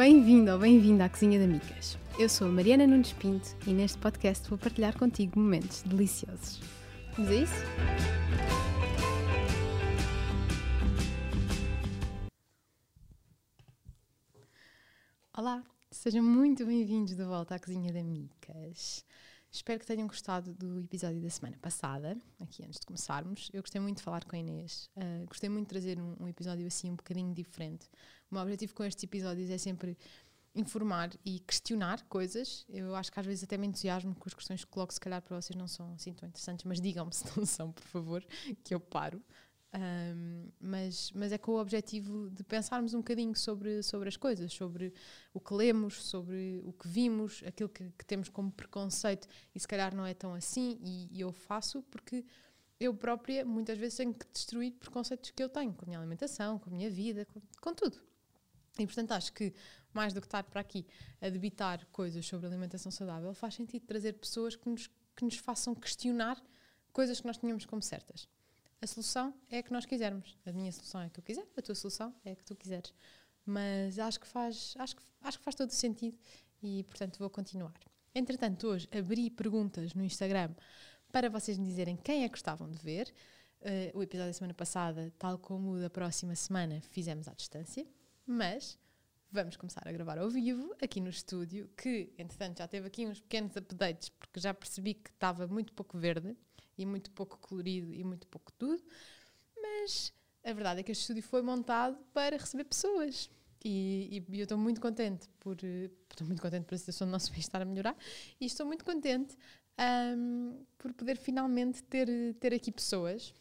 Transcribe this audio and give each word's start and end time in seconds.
Bem-vindo 0.00 0.50
ou 0.50 0.58
bem-vinda 0.58 1.04
à 1.04 1.10
Cozinha 1.10 1.38
da 1.38 1.46
Micas. 1.46 1.98
Eu 2.18 2.26
sou 2.26 2.48
a 2.48 2.50
Mariana 2.50 2.86
Nunes 2.86 3.12
Pinto 3.12 3.54
e 3.66 3.70
neste 3.74 3.98
podcast 3.98 4.48
vou 4.48 4.58
partilhar 4.58 4.98
contigo 4.98 5.38
momentos 5.38 5.82
deliciosos. 5.82 6.58
Vamos 7.14 7.30
a 7.30 7.34
isso? 7.34 7.52
Olá, 15.36 15.62
sejam 15.90 16.24
muito 16.24 16.64
bem-vindos 16.64 17.14
de 17.14 17.22
volta 17.22 17.56
à 17.56 17.58
Cozinha 17.58 17.92
da 17.92 18.02
Micas. 18.02 19.04
Espero 19.52 19.80
que 19.80 19.86
tenham 19.86 20.06
gostado 20.06 20.54
do 20.54 20.78
episódio 20.78 21.20
da 21.20 21.28
semana 21.28 21.58
passada, 21.60 22.16
aqui 22.38 22.64
antes 22.64 22.78
de 22.78 22.86
começarmos. 22.86 23.50
Eu 23.52 23.62
gostei 23.62 23.80
muito 23.80 23.96
de 23.96 24.04
falar 24.04 24.24
com 24.24 24.36
a 24.36 24.38
Inês, 24.38 24.88
uh, 24.96 25.26
gostei 25.26 25.50
muito 25.50 25.66
de 25.66 25.70
trazer 25.70 25.98
um, 25.98 26.16
um, 26.20 26.28
episódio 26.28 26.64
assim 26.68 26.88
um 26.88 26.94
bocadinho 26.94 27.34
diferente. 27.34 27.90
O 28.30 28.34
meu 28.34 28.42
objetivo 28.44 28.72
com 28.74 28.84
estes 28.84 29.02
episódios 29.02 29.50
é 29.50 29.58
sempre 29.58 29.98
informar 30.54 31.10
e 31.24 31.40
questionar 31.40 32.00
coisas. 32.04 32.64
Eu 32.68 32.94
acho 32.94 33.10
que 33.10 33.18
às 33.18 33.26
vezes 33.26 33.42
até 33.42 33.56
me 33.56 33.66
entusiasmo 33.66 34.14
com 34.14 34.28
as 34.28 34.34
questões 34.34 34.64
que 34.64 34.70
coloco, 34.70 34.94
se 34.94 35.00
calhar 35.00 35.20
para 35.20 35.40
vocês 35.40 35.56
não 35.56 35.66
são 35.66 35.94
assim 35.94 36.12
tão 36.12 36.28
interessantes, 36.28 36.64
mas 36.64 36.80
digam-me 36.80 37.12
se 37.12 37.24
não 37.36 37.44
são, 37.44 37.72
por 37.72 37.84
favor, 37.84 38.24
que 38.62 38.72
eu 38.72 38.78
paro. 38.78 39.20
Um, 39.72 40.48
mas, 40.60 41.12
mas 41.12 41.30
é 41.30 41.38
com 41.38 41.52
o 41.52 41.60
objetivo 41.60 42.28
de 42.30 42.42
pensarmos 42.42 42.92
um 42.92 42.98
bocadinho 42.98 43.36
sobre, 43.36 43.84
sobre 43.84 44.08
as 44.08 44.16
coisas, 44.16 44.52
sobre 44.52 44.92
o 45.32 45.38
que 45.38 45.54
lemos, 45.54 46.02
sobre 46.02 46.60
o 46.64 46.72
que 46.72 46.88
vimos, 46.88 47.40
aquilo 47.46 47.68
que, 47.68 47.88
que 47.96 48.04
temos 48.04 48.28
como 48.28 48.50
preconceito 48.50 49.28
e 49.54 49.60
se 49.60 49.68
calhar 49.68 49.94
não 49.94 50.04
é 50.04 50.12
tão 50.12 50.34
assim. 50.34 50.76
E, 50.82 51.08
e, 51.12 51.20
eu 51.20 51.32
faço 51.32 51.82
porque 51.84 52.24
eu 52.80 52.92
própria 52.92 53.44
muitas 53.44 53.78
vezes 53.78 53.96
tenho 53.98 54.12
que 54.12 54.26
destruir 54.32 54.72
preconceitos 54.72 55.30
que 55.30 55.42
eu 55.42 55.48
tenho 55.48 55.72
com 55.72 55.84
a 55.84 55.86
minha 55.86 55.98
alimentação, 56.00 56.58
com 56.58 56.68
a 56.68 56.72
minha 56.72 56.90
vida, 56.90 57.24
com, 57.26 57.40
com 57.60 57.72
tudo. 57.72 57.96
E 58.76 58.84
portanto 58.84 59.12
acho 59.12 59.32
que 59.32 59.54
mais 59.92 60.12
do 60.12 60.20
que 60.20 60.26
estar 60.26 60.42
para 60.42 60.60
aqui 60.60 60.84
a 61.20 61.28
debitar 61.28 61.86
coisas 61.92 62.26
sobre 62.26 62.48
alimentação 62.48 62.90
saudável, 62.90 63.32
faz 63.34 63.54
sentido 63.54 63.86
trazer 63.86 64.14
pessoas 64.14 64.56
que 64.56 64.68
nos, 64.68 64.88
que 65.14 65.24
nos 65.24 65.36
façam 65.36 65.76
questionar 65.76 66.42
coisas 66.92 67.20
que 67.20 67.26
nós 67.28 67.36
tínhamos 67.36 67.64
como 67.64 67.80
certas. 67.80 68.28
A 68.82 68.86
solução 68.86 69.34
é 69.50 69.58
a 69.58 69.62
que 69.62 69.72
nós 69.72 69.84
quisermos. 69.84 70.38
A 70.46 70.52
minha 70.52 70.72
solução 70.72 71.02
é 71.02 71.06
a 71.06 71.10
que 71.10 71.20
eu 71.20 71.24
quiser, 71.24 71.46
a 71.56 71.62
tua 71.62 71.74
solução 71.74 72.14
é 72.24 72.32
a 72.32 72.36
que 72.36 72.44
tu 72.44 72.56
quiseres. 72.56 72.94
Mas 73.44 73.98
acho 73.98 74.18
que 74.18 74.26
faz, 74.26 74.74
acho 74.78 74.96
que, 74.96 75.02
acho 75.22 75.38
que 75.38 75.44
faz 75.44 75.54
todo 75.54 75.68
o 75.68 75.74
sentido 75.74 76.18
e, 76.62 76.84
portanto, 76.84 77.18
vou 77.18 77.28
continuar. 77.28 77.74
Entretanto, 78.14 78.66
hoje 78.66 78.88
abri 78.90 79.30
perguntas 79.30 79.92
no 79.94 80.02
Instagram 80.02 80.54
para 81.12 81.28
vocês 81.28 81.58
me 81.58 81.66
dizerem 81.66 81.96
quem 81.96 82.24
é 82.24 82.28
que 82.28 82.32
gostavam 82.32 82.70
de 82.70 82.78
ver. 82.78 83.12
Uh, 83.60 83.98
o 83.98 84.02
episódio 84.02 84.30
da 84.30 84.32
semana 84.32 84.54
passada, 84.54 85.12
tal 85.18 85.38
como 85.38 85.72
o 85.72 85.80
da 85.80 85.90
próxima 85.90 86.34
semana, 86.34 86.80
fizemos 86.80 87.28
à 87.28 87.34
distância, 87.34 87.86
mas 88.26 88.78
vamos 89.30 89.56
começar 89.56 89.86
a 89.86 89.92
gravar 89.92 90.18
ao 90.18 90.30
vivo 90.30 90.74
aqui 90.82 90.98
no 90.98 91.10
estúdio, 91.10 91.68
que 91.76 92.10
entretanto 92.16 92.58
já 92.58 92.66
teve 92.66 92.86
aqui 92.86 93.06
uns 93.06 93.20
pequenos 93.20 93.54
updates, 93.56 94.08
porque 94.08 94.40
já 94.40 94.54
percebi 94.54 94.94
que 94.94 95.10
estava 95.10 95.46
muito 95.46 95.74
pouco 95.74 95.98
verde 95.98 96.34
e 96.80 96.86
muito 96.86 97.10
pouco 97.10 97.38
colorido 97.38 97.92
e 97.92 98.02
muito 98.02 98.26
pouco 98.26 98.52
tudo, 98.52 98.82
mas 99.56 100.12
a 100.44 100.52
verdade 100.52 100.80
é 100.80 100.82
que 100.82 100.92
este 100.92 101.02
estúdio 101.02 101.22
foi 101.22 101.42
montado 101.42 101.98
para 102.12 102.36
receber 102.36 102.64
pessoas. 102.64 103.30
E, 103.62 104.24
e 104.30 104.38
eu 104.38 104.44
estou 104.44 104.56
muito 104.56 104.80
contente 104.80 105.28
por 105.38 105.58
estou 105.62 106.26
muito 106.26 106.40
contente 106.40 106.64
por 106.64 106.74
a 106.74 106.78
situação 106.78 107.06
do 107.06 107.10
nosso 107.10 107.30
país 107.30 107.44
estar 107.44 107.60
a 107.60 107.64
melhorar 107.64 107.94
e 108.40 108.46
estou 108.46 108.64
muito 108.64 108.82
contente 108.84 109.36
um, 110.16 110.64
por 110.78 110.92
poder 110.94 111.16
finalmente 111.16 111.82
ter, 111.82 112.08
ter 112.40 112.54
aqui 112.54 112.72
pessoas 112.72 113.34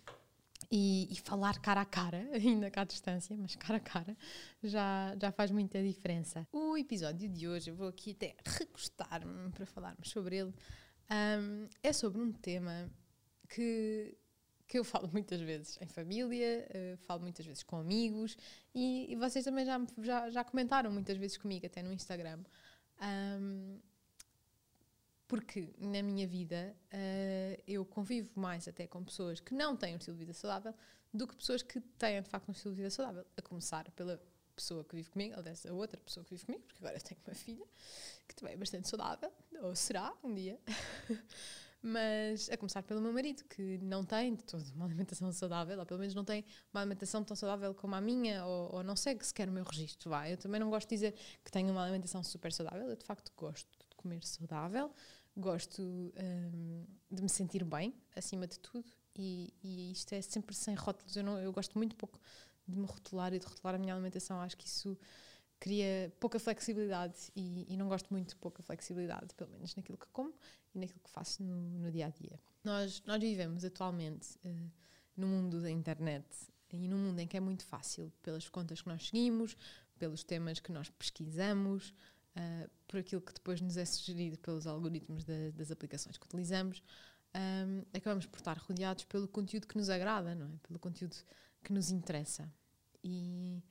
e, 0.71 1.07
e, 1.11 1.15
falar 1.21 1.59
cara 1.59 1.81
a 1.81 1.85
cara, 1.85 2.29
ainda 2.35 2.69
cá 2.69 2.81
à 2.81 2.83
distância, 2.83 3.35
mas 3.37 3.55
cara 3.55 3.77
a 3.77 3.79
cara, 3.79 4.17
já, 4.61 5.15
já 5.19 5.31
faz 5.31 5.51
muita 5.51 5.81
diferença. 5.81 6.47
O 6.51 6.77
episódio 6.77 7.27
de 7.29 7.47
hoje, 7.47 7.71
eu 7.71 7.75
vou 7.75 7.87
aqui 7.87 8.11
até 8.11 8.35
recostar-me 8.45 9.49
para 9.51 9.65
falarmos 9.65 10.09
sobre 10.09 10.37
ele, 10.37 10.53
um, 11.09 11.67
é 11.81 11.93
sobre 11.93 12.21
um 12.21 12.31
tema 12.31 12.89
que, 13.49 14.15
que 14.67 14.77
eu 14.77 14.83
falo 14.83 15.09
muitas 15.11 15.41
vezes 15.41 15.77
em 15.81 15.87
família, 15.87 16.67
uh, 16.69 16.97
falo 16.97 17.21
muitas 17.21 17.45
vezes 17.45 17.63
com 17.63 17.77
amigos 17.77 18.37
e, 18.73 19.11
e, 19.11 19.15
vocês 19.15 19.43
também 19.43 19.65
já, 19.65 19.81
já, 19.97 20.29
já 20.29 20.43
comentaram 20.43 20.91
muitas 20.91 21.17
vezes 21.17 21.37
comigo, 21.37 21.65
até 21.65 21.81
no 21.81 21.91
Instagram. 21.91 22.39
Um, 23.01 23.79
porque 25.27 25.69
na 25.77 26.01
minha 26.01 26.27
vida 26.27 26.75
uh, 26.93 27.61
eu 27.67 27.85
convivo 27.85 28.31
mais 28.35 28.67
até 28.67 28.87
com 28.87 29.03
pessoas 29.03 29.39
que 29.39 29.53
não 29.53 29.75
têm 29.75 29.93
um 29.93 29.97
estilo 29.97 30.15
de 30.15 30.25
vida 30.25 30.33
saudável 30.33 30.73
do 31.13 31.27
que 31.27 31.35
pessoas 31.35 31.61
que 31.61 31.79
têm 31.79 32.21
de 32.21 32.29
facto 32.29 32.49
um 32.49 32.51
estilo 32.51 32.73
de 32.73 32.77
vida 32.77 32.89
saudável. 32.89 33.25
A 33.37 33.41
começar 33.41 33.89
pela 33.91 34.21
pessoa 34.55 34.83
que 34.83 34.95
vive 34.95 35.09
comigo, 35.09 35.35
aliás, 35.37 35.65
a 35.65 35.73
outra 35.73 35.99
pessoa 35.99 36.23
que 36.23 36.31
vive 36.31 36.45
comigo, 36.45 36.63
porque 36.65 36.83
agora 36.83 36.97
eu 36.97 37.01
tenho 37.01 37.21
uma 37.25 37.35
filha 37.35 37.65
que 38.27 38.35
também 38.35 38.53
é 38.53 38.57
bastante 38.57 38.89
saudável, 38.89 39.31
ou 39.61 39.75
será 39.75 40.13
um 40.23 40.33
dia. 40.33 40.59
Mas 41.81 42.49
a 42.49 42.57
começar 42.57 42.83
pelo 42.83 42.99
meu 42.99 43.13
marido, 43.13 43.43
que 43.45 43.77
não 43.77 44.03
tem 44.03 44.35
de 44.35 44.43
todo 44.43 44.67
uma 44.75 44.83
alimentação 44.85 45.31
saudável, 45.31 45.79
ou 45.79 45.85
pelo 45.85 45.99
menos 45.99 46.13
não 46.13 46.25
tem 46.25 46.43
uma 46.73 46.81
alimentação 46.81 47.23
tão 47.23 47.35
saudável 47.35 47.73
como 47.73 47.95
a 47.95 48.01
minha, 48.01 48.45
ou, 48.45 48.75
ou 48.75 48.83
não 48.83 48.97
segue 48.97 49.25
sequer 49.25 49.47
o 49.47 49.51
meu 49.51 49.63
registro. 49.63 50.09
Vai. 50.09 50.33
Eu 50.33 50.37
também 50.37 50.59
não 50.59 50.69
gosto 50.69 50.89
de 50.89 50.95
dizer 50.95 51.15
que 51.43 51.49
tenho 51.49 51.71
uma 51.71 51.83
alimentação 51.83 52.21
super 52.21 52.51
saudável, 52.51 52.89
eu 52.89 52.97
de 52.97 53.05
facto 53.05 53.31
gosto 53.37 53.69
de 53.89 53.95
comer 53.95 54.25
saudável, 54.25 54.91
gosto 55.37 55.81
um, 55.81 56.85
de 57.09 57.21
me 57.23 57.29
sentir 57.29 57.63
bem, 57.63 57.93
acima 58.13 58.45
de 58.45 58.59
tudo, 58.59 58.91
e, 59.15 59.53
e, 59.63 59.91
isto 59.91 60.13
é 60.13 60.21
sempre 60.21 60.55
sem 60.55 60.75
rótulos. 60.75 61.15
Eu, 61.15 61.23
não, 61.23 61.39
eu 61.39 61.51
gosto 61.51 61.77
muito 61.77 61.95
pouco 61.95 62.19
de 62.67 62.77
me 62.77 62.85
rotular 62.85 63.33
e 63.33 63.39
de 63.39 63.45
rotular 63.45 63.75
a 63.75 63.77
minha 63.77 63.93
alimentação, 63.93 64.39
acho 64.41 64.57
que 64.57 64.67
isso 64.67 64.97
cria 65.59 66.11
pouca 66.19 66.39
flexibilidade 66.39 67.31
e, 67.35 67.65
e, 67.67 67.75
não 67.75 67.87
gosto 67.89 68.09
muito 68.09 68.29
de 68.29 68.35
pouca 68.37 68.63
flexibilidade, 68.63 69.33
pelo 69.35 69.51
menos 69.51 69.75
naquilo 69.75 69.97
que 69.97 70.07
como 70.07 70.33
e 70.73 70.79
naquilo 70.79 70.99
que 71.03 71.09
faço 71.09 71.43
no, 71.43 71.55
no 71.79 71.91
dia 71.91 72.05
a 72.05 72.09
dia. 72.09 72.39
Nós, 72.63 73.03
nós 73.05 73.19
vivemos 73.19 73.65
atualmente 73.65 74.37
uh, 74.45 74.71
no 75.17 75.27
mundo 75.27 75.61
da 75.61 75.69
internet 75.69 76.25
e 76.71 76.87
num 76.87 76.97
mundo 76.97 77.19
em 77.19 77.27
que 77.27 77.35
é 77.35 77.39
muito 77.39 77.65
fácil, 77.65 78.11
pelas 78.21 78.47
contas 78.47 78.81
que 78.81 78.87
nós 78.87 79.07
seguimos, 79.07 79.57
pelos 79.97 80.23
temas 80.23 80.59
que 80.59 80.71
nós 80.71 80.89
pesquisamos, 80.89 81.89
uh, 82.35 82.69
por 82.87 82.99
aquilo 82.99 83.21
que 83.21 83.33
depois 83.33 83.59
nos 83.59 83.75
é 83.75 83.83
sugerido 83.83 84.37
pelos 84.37 84.65
algoritmos 84.65 85.25
das 85.25 85.71
aplicações 85.71 86.17
que 86.17 86.25
utilizamos, 86.25 86.81
um, 87.35 87.83
acabamos 87.93 88.25
por 88.25 88.37
estar 88.37 88.57
rodeados 88.57 89.03
pelo 89.05 89.27
conteúdo 89.27 89.67
que 89.67 89.77
nos 89.77 89.89
agrada, 89.89 90.33
não 90.33 90.47
é? 90.47 90.57
Pelo 90.63 90.79
conteúdo 90.79 91.15
que 91.63 91.71
nos 91.71 91.91
interessa. 91.91 92.51
E 93.03 93.61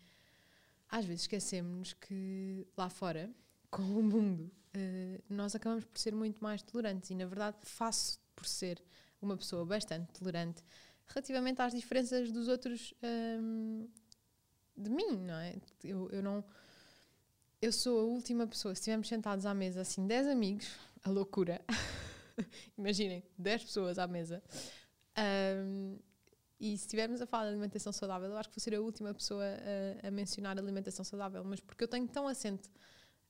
às 0.89 1.05
vezes 1.05 1.23
esquecemos 1.23 1.93
que 1.95 2.67
lá 2.77 2.89
fora, 2.89 3.31
com 3.71 3.83
o 3.83 4.03
mundo, 4.03 4.51
uh, 4.77 5.23
nós 5.29 5.55
acabamos 5.55 5.85
por 5.85 5.99
ser 5.99 6.15
muito 6.15 6.43
mais 6.43 6.63
tolerantes 6.63 7.11
e, 7.11 7.15
na 7.15 7.27
verdade, 7.27 7.59
faço 7.63 8.19
por 8.35 8.47
ser 8.47 8.83
uma 9.21 9.37
pessoa 9.37 9.65
bastante 9.65 10.13
tolerante 10.13 10.63
relativamente 11.09 11.61
às 11.61 11.73
diferenças 11.73 12.31
dos 12.31 12.49
outros 12.49 12.95
um, 13.03 13.89
de 14.77 14.91
mim, 14.91 15.17
não 15.17 15.35
é? 15.35 15.57
Eu, 15.83 16.09
eu 16.11 16.23
não. 16.23 16.45
Eu 17.61 17.73
sou 17.73 17.99
a 17.99 18.03
última 18.05 18.47
pessoa, 18.47 18.75
se 18.75 18.81
estivermos 18.83 19.09
sentados 19.09 19.45
à 19.45 19.53
mesa, 19.53 19.81
assim, 19.81 20.07
10 20.07 20.29
amigos, 20.29 20.69
a 21.03 21.11
loucura. 21.11 21.61
Imaginem, 22.79 23.25
10 23.37 23.65
pessoas 23.65 23.99
à 23.99 24.07
mesa. 24.07 24.41
Um, 25.19 25.99
e 26.61 26.77
se 26.77 26.85
estivermos 26.85 27.21
a 27.21 27.27
falar 27.27 27.45
de 27.45 27.51
alimentação 27.51 27.93
saudável, 27.93 28.31
eu 28.31 28.37
acho 28.37 28.49
que 28.49 28.57
vou 28.57 28.63
ser 28.63 28.75
a 28.75 28.81
última 28.81 29.15
pessoa 29.15 29.45
a, 30.03 30.09
a 30.09 30.11
mencionar 30.11 30.59
alimentação 30.59 31.05
saudável, 31.05 31.45
mas 31.45 31.61
porque 31.61 31.85
eu 31.85 31.89
tenho 31.89 32.09
tão 32.09 32.27
assente 32.27 32.69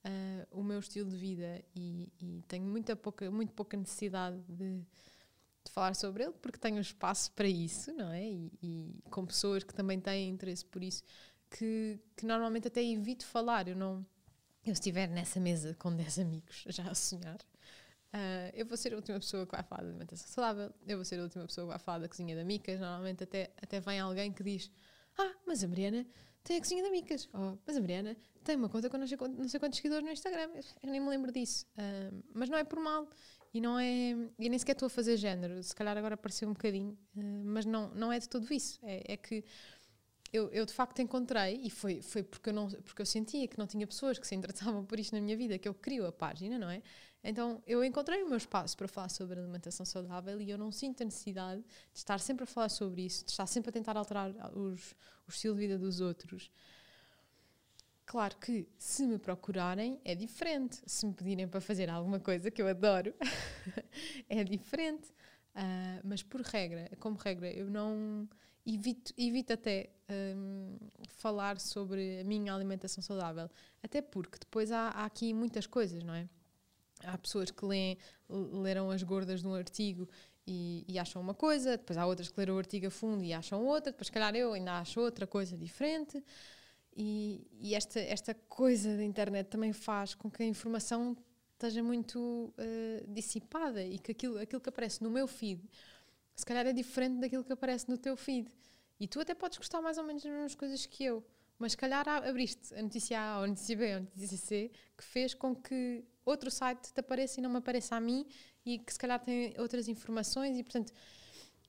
uh, 0.04 0.58
o 0.58 0.62
meu 0.62 0.78
estilo 0.78 1.08
de 1.10 1.16
vida 1.16 1.62
e, 1.74 2.12
e, 2.20 2.42
tenho 2.48 2.64
muita 2.64 2.96
pouca, 2.96 3.30
muito 3.30 3.52
pouca 3.52 3.76
necessidade 3.76 4.40
de, 4.48 4.78
de, 4.78 5.72
falar 5.72 5.94
sobre 5.94 6.24
ele, 6.24 6.32
porque 6.40 6.58
tenho 6.58 6.80
espaço 6.80 7.30
para 7.32 7.48
isso, 7.48 7.92
não 7.92 8.10
é? 8.10 8.24
E, 8.26 8.52
e, 8.62 9.02
com 9.10 9.26
pessoas 9.26 9.62
que 9.62 9.74
também 9.74 10.00
têm 10.00 10.30
interesse 10.30 10.64
por 10.64 10.82
isso, 10.82 11.02
que, 11.50 11.98
que 12.16 12.26
normalmente 12.26 12.68
até 12.68 12.82
evito 12.82 13.26
falar. 13.26 13.68
Eu 13.68 13.76
não. 13.76 14.06
Eu 14.64 14.72
estiver 14.72 15.08
nessa 15.08 15.40
mesa 15.40 15.74
com 15.74 15.94
10 15.94 16.18
amigos, 16.18 16.64
já 16.68 16.90
a 16.90 16.94
sonhar, 16.94 17.38
Uh, 18.14 18.50
eu 18.54 18.64
vou 18.64 18.76
ser 18.76 18.94
a 18.94 18.96
última 18.96 19.18
pessoa 19.18 19.44
que 19.44 19.52
vai 19.52 19.62
falar 19.62 19.82
de 19.82 19.88
alimentação 19.88 20.26
saudável, 20.28 20.72
eu 20.86 20.96
vou 20.96 21.04
ser 21.04 21.20
a 21.20 21.22
última 21.22 21.44
pessoa 21.44 21.66
que 21.66 21.70
vai 21.70 21.78
falar 21.78 21.98
da 21.98 22.08
cozinha 22.08 22.34
da 22.34 22.44
Micas. 22.44 22.80
Normalmente 22.80 23.24
até, 23.24 23.52
até 23.60 23.80
vem 23.80 24.00
alguém 24.00 24.32
que 24.32 24.42
diz: 24.42 24.70
Ah, 25.18 25.34
mas 25.46 25.62
a 25.62 25.68
Mariana 25.68 26.06
tem 26.42 26.56
a 26.56 26.60
cozinha 26.60 26.82
da 26.82 26.90
Micas. 26.90 27.28
Oh, 27.34 27.58
mas 27.66 27.76
a 27.76 27.80
Mariana 27.80 28.16
tem 28.42 28.56
uma 28.56 28.68
conta 28.70 28.88
com 28.88 28.96
não 28.96 29.06
sei, 29.06 29.18
não 29.18 29.48
sei 29.48 29.60
quantos 29.60 29.76
seguidores 29.76 30.04
no 30.04 30.10
Instagram. 30.10 30.48
Eu 30.82 30.90
nem 30.90 31.00
me 31.00 31.08
lembro 31.10 31.30
disso. 31.30 31.66
Uh, 31.76 32.22
mas 32.32 32.48
não 32.48 32.56
é 32.56 32.64
por 32.64 32.80
mal. 32.80 33.06
E 33.52 33.60
não 33.60 33.78
é. 33.78 34.16
E 34.38 34.48
nem 34.48 34.58
sequer 34.58 34.72
estou 34.72 34.86
a 34.86 34.90
fazer 34.90 35.18
género. 35.18 35.62
Se 35.62 35.74
calhar 35.74 35.96
agora 35.96 36.14
apareceu 36.14 36.48
um 36.48 36.54
bocadinho. 36.54 36.96
Uh, 37.14 37.44
mas 37.44 37.66
não, 37.66 37.88
não 37.94 38.10
é 38.10 38.18
de 38.18 38.28
tudo 38.28 38.50
isso. 38.52 38.78
É, 38.82 39.12
é 39.12 39.16
que 39.18 39.44
eu, 40.32 40.48
eu, 40.50 40.66
de 40.66 40.72
facto 40.72 41.00
encontrei, 41.00 41.60
e 41.62 41.70
foi, 41.70 42.02
foi 42.02 42.22
porque, 42.22 42.50
eu 42.50 42.54
não, 42.54 42.68
porque 42.68 43.02
eu 43.02 43.06
sentia 43.06 43.46
que 43.48 43.58
não 43.58 43.66
tinha 43.66 43.86
pessoas 43.86 44.18
que 44.18 44.26
se 44.26 44.34
interessavam 44.34 44.84
por 44.84 44.98
isto 44.98 45.14
na 45.14 45.20
minha 45.20 45.36
vida, 45.36 45.58
que 45.58 45.68
eu 45.68 45.74
crio 45.74 46.06
a 46.06 46.12
página, 46.12 46.58
não 46.58 46.70
é? 46.70 46.82
Então 47.22 47.62
eu 47.66 47.82
encontrei 47.82 48.22
o 48.22 48.28
meu 48.28 48.36
espaço 48.36 48.76
para 48.76 48.86
falar 48.86 49.08
sobre 49.08 49.40
alimentação 49.40 49.84
saudável 49.84 50.40
e 50.40 50.50
eu 50.50 50.56
não 50.56 50.70
sinto 50.70 51.02
a 51.02 51.04
necessidade 51.04 51.62
de 51.62 51.98
estar 51.98 52.20
sempre 52.20 52.44
a 52.44 52.46
falar 52.46 52.68
sobre 52.68 53.02
isso, 53.02 53.24
de 53.24 53.32
estar 53.32 53.46
sempre 53.46 53.70
a 53.70 53.72
tentar 53.72 53.96
alterar 53.96 54.30
os, 54.56 54.94
o 55.26 55.30
estilo 55.30 55.54
de 55.54 55.60
vida 55.60 55.78
dos 55.78 56.00
outros. 56.00 56.50
Claro 58.06 58.36
que 58.36 58.66
se 58.78 59.06
me 59.06 59.18
procurarem 59.18 60.00
é 60.02 60.14
diferente. 60.14 60.80
Se 60.86 61.04
me 61.04 61.12
pedirem 61.12 61.46
para 61.46 61.60
fazer 61.60 61.90
alguma 61.90 62.18
coisa 62.18 62.50
que 62.50 62.62
eu 62.62 62.66
adoro, 62.66 63.14
é 64.30 64.42
diferente. 64.44 65.10
Uh, 65.54 66.00
mas 66.04 66.22
por 66.22 66.40
regra, 66.40 66.90
como 67.00 67.16
regra, 67.16 67.52
eu 67.52 67.68
não 67.68 68.26
evito, 68.68 69.12
evito 69.16 69.52
até 69.52 69.88
um, 70.36 70.76
falar 71.16 71.58
sobre 71.58 72.20
a 72.20 72.24
minha 72.24 72.54
alimentação 72.54 73.02
saudável. 73.02 73.50
Até 73.82 74.02
porque 74.02 74.38
depois 74.38 74.70
há, 74.70 74.88
há, 74.88 75.04
aqui 75.04 75.32
muitas 75.32 75.66
coisas, 75.66 76.02
não 76.04 76.14
é? 76.14 76.28
Há 77.04 77.16
pessoas 77.16 77.50
que 77.50 77.64
leem, 77.64 77.96
leram 78.28 78.90
as 78.90 79.02
gordas 79.02 79.40
de 79.40 79.46
um 79.46 79.54
artigo 79.54 80.08
e, 80.46 80.84
e, 80.88 80.98
acham 80.98 81.22
uma 81.22 81.34
coisa, 81.34 81.76
depois 81.76 81.96
há 81.96 82.04
outras 82.04 82.28
que 82.28 82.38
leram 82.38 82.54
o 82.54 82.58
artigo 82.58 82.86
a 82.88 82.90
fundo 82.90 83.22
e 83.22 83.32
acham 83.32 83.64
outra, 83.64 83.92
depois, 83.92 84.06
se 84.06 84.12
calhar, 84.12 84.34
eu 84.34 84.52
ainda 84.52 84.78
acho 84.78 85.00
outra 85.00 85.26
coisa 85.26 85.56
diferente. 85.56 86.22
E, 86.96 87.46
e, 87.60 87.74
esta, 87.74 88.00
esta 88.00 88.34
coisa 88.34 88.96
da 88.96 89.04
internet 89.04 89.46
também 89.46 89.72
faz 89.72 90.14
com 90.14 90.30
que 90.30 90.42
a 90.42 90.46
informação 90.46 91.16
esteja 91.52 91.82
muito 91.82 92.18
uh, 92.18 93.12
dissipada 93.12 93.82
e 93.82 93.98
que 93.98 94.12
aquilo, 94.12 94.38
aquilo 94.38 94.60
que 94.60 94.68
aparece 94.68 95.02
no 95.02 95.10
meu 95.10 95.26
feed 95.26 95.60
se 96.38 96.46
calhar 96.46 96.64
é 96.68 96.72
diferente 96.72 97.18
daquilo 97.18 97.42
que 97.42 97.52
aparece 97.52 97.88
no 97.90 97.98
teu 97.98 98.16
feed. 98.16 98.48
E 99.00 99.08
tu 99.08 99.20
até 99.20 99.34
podes 99.34 99.58
gostar 99.58 99.82
mais 99.82 99.98
ou 99.98 100.04
menos 100.04 100.22
das 100.22 100.32
mesmas 100.32 100.54
coisas 100.54 100.86
que 100.86 101.02
eu, 101.02 101.24
mas 101.58 101.72
se 101.72 101.76
calhar 101.76 102.08
abriste 102.08 102.72
a 102.76 102.80
notícia 102.80 103.20
A 103.20 103.38
ou 103.38 103.44
a 103.44 103.46
notícia 103.48 103.76
B 103.76 103.90
ou 103.90 103.96
a 103.96 104.00
notícia 104.00 104.38
C 104.38 104.70
que 104.96 105.02
fez 105.02 105.34
com 105.34 105.52
que 105.52 106.04
outro 106.24 106.48
site 106.48 106.92
te 106.92 107.00
apareça 107.00 107.40
e 107.40 107.42
não 107.42 107.50
me 107.50 107.56
apareça 107.56 107.96
a 107.96 108.00
mim 108.00 108.24
e 108.64 108.78
que 108.78 108.92
se 108.92 108.98
calhar 109.00 109.18
tem 109.18 109.52
outras 109.58 109.88
informações 109.88 110.56
e 110.56 110.62
portanto 110.62 110.92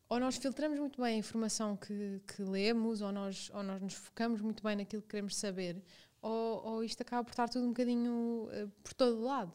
ou 0.07 0.19
nós 0.19 0.37
filtramos 0.37 0.77
muito 0.77 1.01
bem 1.01 1.15
a 1.15 1.17
informação 1.17 1.75
que, 1.75 2.21
que 2.27 2.43
lemos, 2.43 3.01
ou 3.01 3.11
nós, 3.11 3.49
ou 3.51 3.63
nós 3.63 3.81
nos 3.81 3.93
focamos 3.95 4.39
muito 4.39 4.61
bem 4.63 4.75
naquilo 4.75 5.01
que 5.01 5.07
queremos 5.07 5.35
saber, 5.35 5.83
ou, 6.21 6.63
ou 6.63 6.83
isto 6.83 7.01
acaba 7.01 7.23
por 7.23 7.31
estar 7.31 7.49
tudo 7.49 7.65
um 7.65 7.69
bocadinho 7.69 8.47
uh, 8.51 8.69
por 8.83 8.93
todo 8.93 9.19
lado. 9.21 9.53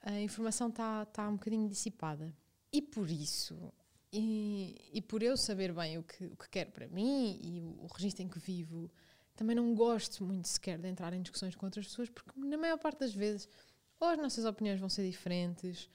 A 0.00 0.20
informação 0.20 0.68
está 0.68 1.04
tá 1.06 1.28
um 1.28 1.34
bocadinho 1.34 1.68
dissipada. 1.68 2.32
E 2.72 2.82
por 2.82 3.08
isso, 3.08 3.72
e, 4.16 4.76
e 4.92 5.02
por 5.02 5.24
eu 5.24 5.36
saber 5.36 5.72
bem 5.72 5.98
o 5.98 6.04
que, 6.04 6.24
o 6.26 6.36
que 6.36 6.48
quero 6.48 6.70
para 6.70 6.86
mim 6.86 7.40
e 7.42 7.60
o, 7.60 7.84
o 7.84 7.86
registro 7.88 8.22
em 8.22 8.28
que 8.28 8.38
vivo, 8.38 8.88
também 9.34 9.56
não 9.56 9.74
gosto 9.74 10.22
muito 10.22 10.46
sequer 10.46 10.78
de 10.78 10.88
entrar 10.88 11.12
em 11.12 11.20
discussões 11.20 11.56
com 11.56 11.66
outras 11.66 11.86
pessoas, 11.86 12.08
porque 12.08 12.30
na 12.38 12.56
maior 12.56 12.78
parte 12.78 13.00
das 13.00 13.12
vezes, 13.12 13.48
ou 13.98 14.06
as 14.06 14.18
nossas 14.18 14.44
opiniões 14.44 14.78
vão 14.78 14.88
ser 14.88 15.04
diferentes, 15.10 15.88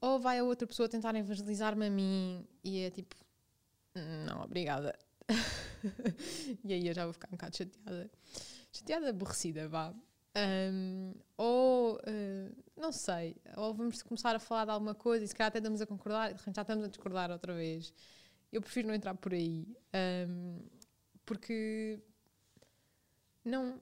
ou 0.00 0.20
vai 0.20 0.38
a 0.38 0.44
outra 0.44 0.66
pessoa 0.66 0.86
tentar 0.86 1.14
evangelizar-me 1.14 1.86
a 1.86 1.90
mim 1.90 2.46
e 2.62 2.80
é 2.80 2.90
tipo, 2.90 3.16
não, 4.26 4.42
obrigada. 4.42 4.94
e 6.62 6.74
aí 6.74 6.86
eu 6.86 6.94
já 6.94 7.04
vou 7.04 7.14
ficar 7.14 7.28
um 7.28 7.32
bocado 7.32 7.56
chateada. 7.56 8.10
Chateada, 8.70 9.08
aborrecida, 9.08 9.66
vá. 9.66 9.94
Um, 10.36 11.14
ou, 11.38 11.45
não 12.86 12.92
sei, 12.92 13.36
ou 13.56 13.74
vamos 13.74 14.00
começar 14.00 14.36
a 14.36 14.38
falar 14.38 14.66
de 14.66 14.70
alguma 14.70 14.94
coisa 14.94 15.24
e 15.24 15.28
se 15.28 15.34
calhar 15.34 15.48
até 15.48 15.58
estamos 15.58 15.80
a 15.80 15.86
concordar 15.86 16.30
e 16.32 16.54
já 16.54 16.62
estamos 16.62 16.84
a 16.84 16.88
discordar 16.88 17.32
outra 17.32 17.52
vez. 17.52 17.92
Eu 18.52 18.60
prefiro 18.60 18.86
não 18.86 18.94
entrar 18.94 19.14
por 19.14 19.34
aí. 19.34 19.66
Um, 20.28 20.60
porque. 21.24 21.98
Não. 23.44 23.80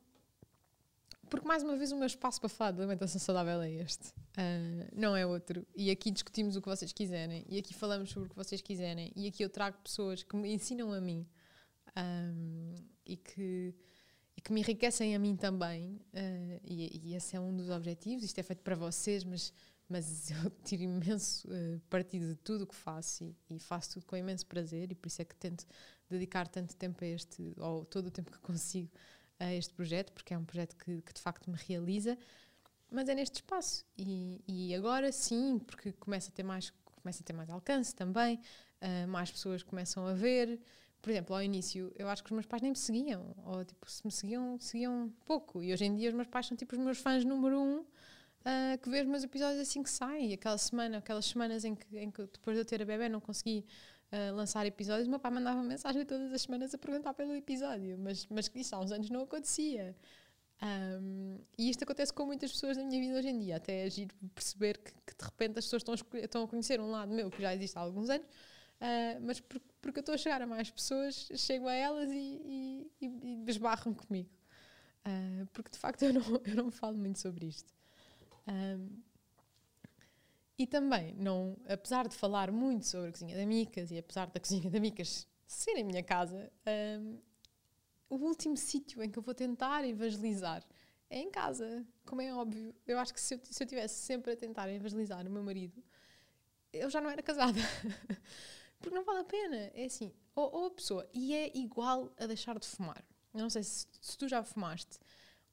Porque, 1.29 1.47
mais 1.47 1.63
uma 1.63 1.77
vez, 1.77 1.93
o 1.93 1.97
meu 1.97 2.07
espaço 2.07 2.41
para 2.41 2.49
falar 2.49 2.71
de 2.71 2.79
alimentação 2.79 3.21
saudável 3.21 3.61
é 3.61 3.71
este, 3.73 4.09
uh, 4.09 4.89
não 4.95 5.15
é 5.17 5.27
outro. 5.27 5.67
E 5.75 5.91
aqui 5.91 6.11
discutimos 6.11 6.57
o 6.57 6.63
que 6.63 6.69
vocês 6.69 6.93
quiserem, 6.93 7.45
e 7.49 7.59
aqui 7.59 7.75
falamos 7.75 8.11
sobre 8.11 8.29
o 8.29 8.31
que 8.31 8.37
vocês 8.37 8.61
quiserem, 8.61 9.13
e 9.17 9.27
aqui 9.27 9.43
eu 9.43 9.51
trago 9.51 9.77
pessoas 9.83 10.23
que 10.23 10.37
me 10.37 10.53
ensinam 10.53 10.93
a 10.93 11.01
mim 11.01 11.27
um, 11.97 12.75
e, 13.05 13.17
que, 13.17 13.75
que 14.45 14.53
me 14.53 14.61
enriquecem 14.61 15.17
a 15.17 15.19
mim 15.19 15.35
também. 15.35 15.95
Uh, 16.13 16.61
e, 16.63 17.01
e, 17.03 17.15
esse 17.15 17.35
é 17.35 17.41
um 17.41 17.57
dos 17.57 17.71
objetivos. 17.71 18.23
Isto 18.23 18.39
é 18.39 18.43
feito 18.43 18.63
para 18.63 18.77
vocês, 18.77 19.25
mas, 19.25 19.53
mas 19.89 20.31
eu 20.45 20.51
tiro 20.63 20.83
imenso 20.83 21.49
uh, 21.49 21.81
partido 21.89 22.29
de 22.29 22.37
tudo 22.37 22.65
o 22.65 22.67
que 22.67 22.75
faço 22.75 23.25
e, 23.25 23.35
e 23.49 23.59
faço 23.59 23.95
tudo 23.95 24.07
com 24.07 24.17
imenso 24.17 24.47
prazer, 24.47 24.93
e 24.93 24.95
por 24.95 25.09
isso 25.09 25.23
é 25.23 25.25
que 25.25 25.35
tento 25.35 25.67
dedicar 26.11 26.47
tanto 26.47 26.77
tempo 26.77 27.03
a 27.03 27.07
este, 27.07 27.55
ou 27.57 27.87
todo 27.87 28.09
o 28.09 28.11
tempo 28.11 28.31
que 28.31 28.39
consigo 28.39 28.91
a 29.41 29.53
este 29.53 29.73
projeto, 29.73 30.13
porque 30.13 30.35
é 30.35 30.39
um 30.39 30.45
projeto 30.45 30.77
que, 30.77 31.01
que 31.01 31.15
de 31.15 31.21
facto 31.21 31.51
me 31.51 31.57
realiza, 31.67 32.17
mas 32.91 33.09
é 33.09 33.15
neste 33.15 33.37
espaço. 33.37 33.85
E, 33.97 34.43
e, 34.47 34.75
agora 34.75 35.11
sim, 35.11 35.59
porque 35.59 35.91
começa 35.93 36.29
a 36.29 36.33
ter 36.33 36.43
mais, 36.43 36.71
começa 37.03 37.23
a 37.23 37.25
ter 37.25 37.33
mais 37.33 37.49
alcance 37.49 37.95
também, 37.95 38.39
uh, 38.83 39.09
mais 39.09 39.31
pessoas 39.31 39.63
começam 39.63 40.07
a 40.07 40.13
ver. 40.13 40.61
Por 41.05 41.11
exemplo, 41.11 41.37
ao 41.37 41.43
início, 41.43 41.93
eu 41.97 42.09
acho 42.09 42.25
que 42.25 42.31
os 42.31 42.33
meus 42.33 42.47
pais 42.47 42.63
nem 42.63 42.71
me 42.71 42.79
seguiam, 42.79 43.35
ou 43.45 43.63
tipo, 43.63 43.91
se 43.91 44.03
me 44.07 44.11
seguiam, 44.11 44.59
seguiam 44.59 45.13
pouco. 45.27 45.63
E 45.63 45.71
hoje 45.71 45.85
em 45.85 45.95
dia 45.95 46.09
os 46.09 46.15
meus 46.15 46.29
pais 46.29 46.47
são 46.47 46.57
tipo 46.57 46.75
os 46.75 46.81
meus 46.83 46.97
fãs 46.97 47.27
número 47.27 47.61
um, 47.61 47.81
uh, 47.81 48.79
que 48.83 48.89
vê 48.89 49.03
os 49.03 49.07
meus 49.07 49.23
episódios 49.23 49.61
assim 49.61 49.83
que 49.83 49.91
saem. 49.91 50.33
Aquela 50.33 50.57
semana, 50.57 50.97
aquelas 50.97 51.27
semanas 51.27 51.63
em 51.63 51.75
que, 51.75 51.99
em 51.99 52.11
que 52.11 52.23
depois 52.23 52.57
de 52.57 52.63
eu 52.63 52.65
ter 52.65 52.81
a 52.81 52.87
bebê 52.87 53.11
não 53.11 53.21
consegui 53.21 53.67
lançar 54.33 54.65
episódios, 54.65 55.09
meu 55.09 55.19
pai 55.19 55.31
mandava 55.33 55.61
mensagem 55.63 56.05
todas 56.07 56.33
as 56.33 56.43
semanas 56.43 56.73
a 56.73 56.79
perguntar 56.79 57.15
pelo 57.15 57.35
episódio, 57.35 57.99
mas, 57.99 58.25
mas 58.31 58.49
isso 58.55 58.75
há 58.77 58.79
uns 58.79 58.93
anos 58.93 59.11
não 59.11 59.23
acontecia. 59.23 59.97
Um, 60.63 61.39
e 61.59 61.69
isto 61.69 61.83
acontece 61.83 62.13
com 62.13 62.25
muitas 62.25 62.53
pessoas 62.53 62.77
na 62.77 62.85
minha 62.85 63.01
vida 63.01 63.19
hoje 63.19 63.29
em 63.29 63.39
dia, 63.39 63.57
até 63.57 63.83
agir 63.83 64.09
perceber 64.35 64.79
que, 64.79 64.93
que, 64.93 65.17
de 65.19 65.25
repente 65.25 65.59
as 65.59 65.65
pessoas 65.65 65.83
estão 65.83 65.95
a, 65.95 66.19
estão 66.25 66.45
a, 66.45 66.49
conhecer 66.49 66.81
um 66.81 66.91
lado 66.91 67.13
meu 67.13 67.31
que 67.31 67.43
já 67.43 67.55
existe 67.55 67.77
há 67.77 67.81
alguns 67.81 68.09
anos, 68.09 68.27
uh, 68.85 69.21
mas 69.21 69.41
por, 69.41 69.61
porque 69.81 69.99
eu 69.99 70.03
estou 70.03 70.15
a 70.15 70.19
chegar 70.19 70.43
a 70.43 70.47
mais 70.47 70.71
pessoas, 70.71 71.29
chego 71.35 71.67
a 71.67 71.75
elas 71.75 72.11
e, 72.11 72.91
e, 73.01 73.47
e 73.47 73.95
comigo. 73.97 74.31
Uh, 75.07 75.47
porque 75.53 75.71
de 75.71 75.79
facto 75.79 76.03
eu 76.05 76.13
não, 76.13 76.23
eu 76.45 76.55
não 76.55 76.71
falo 76.71 76.97
muito 76.97 77.19
sobre 77.19 77.47
isto. 77.47 77.73
Um, 78.47 79.03
e 80.57 80.67
também, 80.67 81.15
não, 81.15 81.57
apesar 81.69 82.07
de 82.07 82.15
falar 82.15 82.53
muito 82.53 82.87
sobre 82.87 83.09
a 83.09 83.13
cozinha 83.13 83.37
da 83.37 83.45
Micas 83.45 83.91
e 83.91 83.99
apesar 83.99 84.31
da 84.31 84.39
cozinha 84.39 84.71
da 84.71 84.79
Micas 84.79 85.27
ser 85.47 85.73
a 85.73 85.85
minha 85.85 86.03
casa, 86.03 86.51
um, 87.01 87.19
o 88.09 88.17
último 88.17 88.57
sítio 88.57 89.03
em 89.03 89.11
que 89.11 89.19
eu 89.19 89.23
vou 89.23 89.35
tentar 89.35 89.85
evangelizar 89.85 90.63
é 91.11 91.19
em 91.19 91.31
casa, 91.31 91.85
como 92.07 92.23
é 92.23 92.33
óbvio. 92.33 92.75
Eu 92.87 92.99
acho 92.99 93.13
que 93.13 93.21
se 93.21 93.35
eu, 93.35 93.41
se 93.43 93.63
eu 93.63 93.67
tivesse 93.67 93.95
sempre 93.95 94.33
a 94.33 94.37
tentar 94.37 94.71
evangelizar 94.73 95.27
o 95.27 95.31
meu 95.31 95.43
marido, 95.43 95.83
eu 96.73 96.89
já 96.89 97.01
não 97.01 97.11
era 97.11 97.23
casada. 97.23 97.59
Porque 98.85 98.95
não 98.95 99.05
vale 99.05 99.21
a 99.21 99.25
pena. 99.25 99.57
É 99.75 99.87
assim, 99.87 100.13
ou, 100.35 100.53
ou, 100.55 100.67
a 100.67 100.71
pessoa, 100.71 101.09
e 101.13 101.35
é 101.35 101.57
igual 101.57 102.13
a 102.19 102.27
deixar 102.27 102.59
de 102.59 102.67
fumar. 102.67 103.03
Eu 103.33 103.41
não 103.41 103.51
sei 103.51 103.63
se, 103.63 103.87
se 104.01 104.19
tu 104.19 104.29
já 104.29 104.45
fumaste 104.45 104.99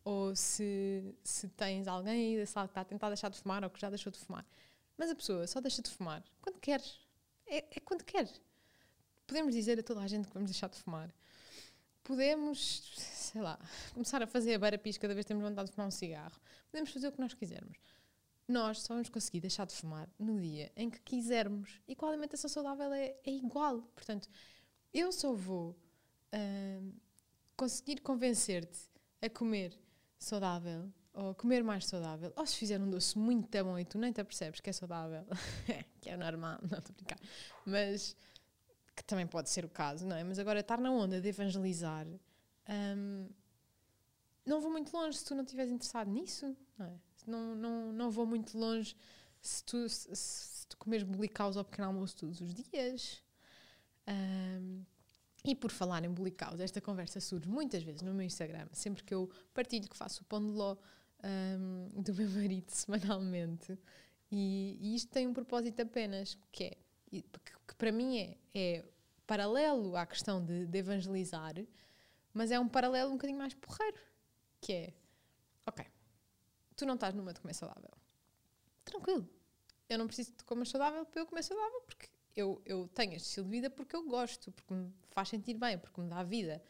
ou 0.03 0.35
se, 0.35 1.15
se 1.23 1.47
tens 1.49 1.87
alguém 1.87 2.35
aí 2.35 2.39
da 2.39 2.45
sala 2.45 2.67
que 2.67 2.71
está 2.71 2.81
a 2.81 2.85
tentar 2.85 3.07
deixar 3.07 3.29
de 3.29 3.39
fumar 3.39 3.63
ou 3.63 3.69
que 3.69 3.79
já 3.79 3.89
deixou 3.89 4.11
de 4.11 4.19
fumar. 4.19 4.45
Mas 4.97 5.09
a 5.09 5.15
pessoa 5.15 5.47
só 5.47 5.61
deixa 5.61 5.81
de 5.81 5.89
fumar 5.89 6.23
quando 6.41 6.59
quer. 6.59 6.81
É, 7.45 7.77
é 7.77 7.79
quando 7.79 8.03
quer. 8.03 8.29
Podemos 9.25 9.53
dizer 9.55 9.79
a 9.79 9.83
toda 9.83 10.01
a 10.01 10.07
gente 10.07 10.27
que 10.27 10.33
vamos 10.33 10.51
deixar 10.51 10.67
de 10.67 10.77
fumar. 10.77 11.13
Podemos, 12.03 12.91
sei 12.97 13.41
lá, 13.41 13.57
começar 13.93 14.21
a 14.21 14.27
fazer 14.27 14.55
a 14.55 14.59
beira-pis 14.59 14.97
cada 14.97 15.13
vez 15.13 15.23
que 15.23 15.29
temos 15.29 15.43
vontade 15.43 15.69
de 15.69 15.75
fumar 15.75 15.87
um 15.87 15.91
cigarro. 15.91 16.39
Podemos 16.69 16.91
fazer 16.91 17.07
o 17.07 17.11
que 17.11 17.21
nós 17.21 17.33
quisermos. 17.33 17.77
Nós 18.51 18.81
só 18.81 18.93
vamos 18.93 19.07
conseguir 19.07 19.39
deixar 19.39 19.65
de 19.65 19.73
fumar 19.73 20.09
no 20.19 20.39
dia 20.39 20.71
em 20.75 20.89
que 20.89 20.99
quisermos. 20.99 21.79
E 21.87 21.95
com 21.95 22.05
a 22.05 22.09
alimentação 22.09 22.49
saudável 22.49 22.91
é, 22.91 23.15
é 23.23 23.31
igual. 23.31 23.81
Portanto, 23.95 24.29
eu 24.93 25.09
só 25.11 25.33
vou 25.33 25.69
uh, 26.33 26.93
conseguir 27.55 28.01
convencer-te 28.01 28.89
a 29.21 29.29
comer 29.29 29.79
saudável 30.19 30.91
ou 31.13 31.35
comer 31.35 31.63
mais 31.63 31.85
saudável, 31.85 32.31
ou 32.35 32.45
se 32.45 32.55
fizer 32.55 32.79
um 32.79 32.89
doce 32.89 33.17
muito 33.17 33.63
bom 33.63 33.77
e 33.77 33.85
tu 33.85 33.97
nem 33.97 34.11
te 34.11 34.21
apercebes 34.21 34.59
que 34.61 34.69
é 34.69 34.73
saudável, 34.73 35.25
que 35.99 36.09
é 36.09 36.15
normal, 36.15 36.57
não 36.63 36.79
estou 36.79 36.93
a 36.93 36.95
brincar, 36.95 37.19
mas 37.65 38.15
que 38.95 39.03
também 39.03 39.27
pode 39.27 39.49
ser 39.49 39.65
o 39.65 39.69
caso, 39.69 40.05
não 40.05 40.15
é? 40.15 40.23
Mas 40.23 40.39
agora 40.39 40.61
estar 40.61 40.79
na 40.79 40.91
onda 40.91 41.19
de 41.19 41.27
evangelizar, 41.27 42.07
um, 42.07 43.29
não 44.45 44.61
vou 44.61 44.71
muito 44.71 44.95
longe 44.95 45.17
se 45.17 45.25
tu 45.25 45.35
não 45.35 45.43
estiveres 45.43 45.71
interessado 45.71 46.09
nisso, 46.09 46.55
não 46.77 46.85
é? 46.85 47.10
Não, 47.27 47.55
não, 47.55 47.91
não 47.91 48.11
vou 48.11 48.25
muito 48.25 48.57
longe 48.57 48.95
se 49.41 49.63
tu, 49.63 49.87
se, 49.89 50.15
se 50.15 50.67
tu 50.67 50.77
comeres 50.77 51.03
bolicaus 51.03 51.57
ao 51.57 51.65
pequeno 51.65 51.87
almoço 51.87 52.15
todos 52.17 52.41
os 52.41 52.53
dias. 52.53 53.23
Um, 54.07 54.83
e 55.43 55.55
por 55.55 55.71
falar 55.71 56.03
em 56.03 56.09
bolicaus, 56.09 56.59
esta 56.59 56.79
conversa 56.79 57.19
surge 57.19 57.47
muitas 57.47 57.81
vezes 57.81 58.01
no 58.01 58.13
meu 58.13 58.25
Instagram, 58.25 58.67
sempre 58.71 59.03
que 59.03 59.13
eu 59.13 59.29
partilho 59.53 59.89
que 59.89 59.97
faço 59.97 60.21
o 60.21 60.25
pão 60.25 60.39
de 60.39 60.51
ló 60.51 60.77
um, 61.23 62.01
do 62.01 62.13
meu 62.13 62.29
marido 62.29 62.69
semanalmente. 62.69 63.77
E, 64.31 64.77
e, 64.79 64.95
isto 64.95 65.11
tem 65.11 65.27
um 65.27 65.33
propósito 65.33 65.81
apenas, 65.81 66.37
que 66.51 66.65
é, 66.65 66.77
que, 67.09 67.21
que 67.67 67.75
para 67.75 67.91
mim 67.91 68.17
é, 68.17 68.37
é, 68.53 68.85
paralelo 69.27 69.95
à 69.95 70.05
questão 70.05 70.43
de, 70.43 70.65
de, 70.65 70.77
evangelizar, 70.77 71.55
mas 72.33 72.51
é 72.51 72.59
um 72.59 72.67
paralelo 72.67 73.09
um 73.09 73.13
bocadinho 73.13 73.39
mais 73.39 73.53
porreiro, 73.55 73.97
que 74.61 74.71
é, 74.71 74.93
ok, 75.65 75.85
tu 76.81 76.85
não 76.85 76.95
estás 76.95 77.13
numa 77.13 77.33
de 77.33 77.39
comer 77.39 77.53
saudável. 77.53 77.91
Tranquilo. 78.83 79.27
Eu 79.89 79.97
não 79.97 80.07
preciso 80.07 80.33
de 80.37 80.43
comer 80.43 80.67
saudável 80.67 81.05
para 81.05 81.21
eu 81.21 81.25
comer 81.25 81.43
saudável, 81.43 81.81
porque 81.81 82.09
eu, 82.35 82.61
eu 82.65 82.87
tenho 82.89 83.13
este 83.13 83.27
estilo 83.27 83.45
de 83.45 83.51
vida 83.51 83.69
porque 83.69 83.95
eu 83.95 84.07
gosto, 84.07 84.51
porque 84.51 84.73
me 84.73 84.93
faz 85.11 85.29
sentir 85.29 85.55
bem, 85.55 85.77
porque 85.77 85.99
me 85.99 86.09
dá 86.09 86.23
vida 86.23 86.61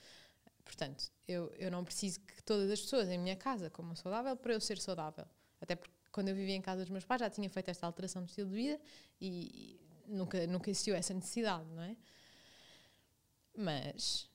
Portanto, 0.64 1.12
eu, 1.28 1.52
eu 1.58 1.70
não 1.70 1.84
preciso 1.84 2.22
que 2.22 2.42
todas 2.44 2.72
as 2.72 2.82
pessoas 2.82 3.10
em 3.10 3.18
minha 3.18 3.36
casa 3.36 3.70
comam 3.70 3.94
saudável 3.96 4.38
para 4.38 4.54
eu 4.54 4.62
ser 4.62 4.80
saudável. 4.80 5.26
Até 5.60 5.76
porque 5.76 5.94
quando 6.12 6.30
eu 6.30 6.36
vivia 6.36 6.56
em 6.56 6.62
casa 6.62 6.82
dos 6.82 6.90
meus 6.90 7.06
pais 7.06 7.20
já 7.20 7.30
tinha 7.30 7.50
feito 7.50 7.70
esta 7.70 7.86
alteração 7.86 8.24
de 8.24 8.32
estilo 8.32 8.50
de 8.50 8.56
vida 8.56 8.82
e, 9.20 9.78
e 10.08 10.08
nunca, 10.08 10.48
nunca 10.48 10.70
existiu 10.70 10.96
essa 10.96 11.14
necessidade, 11.14 11.70
não 11.72 11.84
é? 11.84 11.98
Mas 13.56 14.30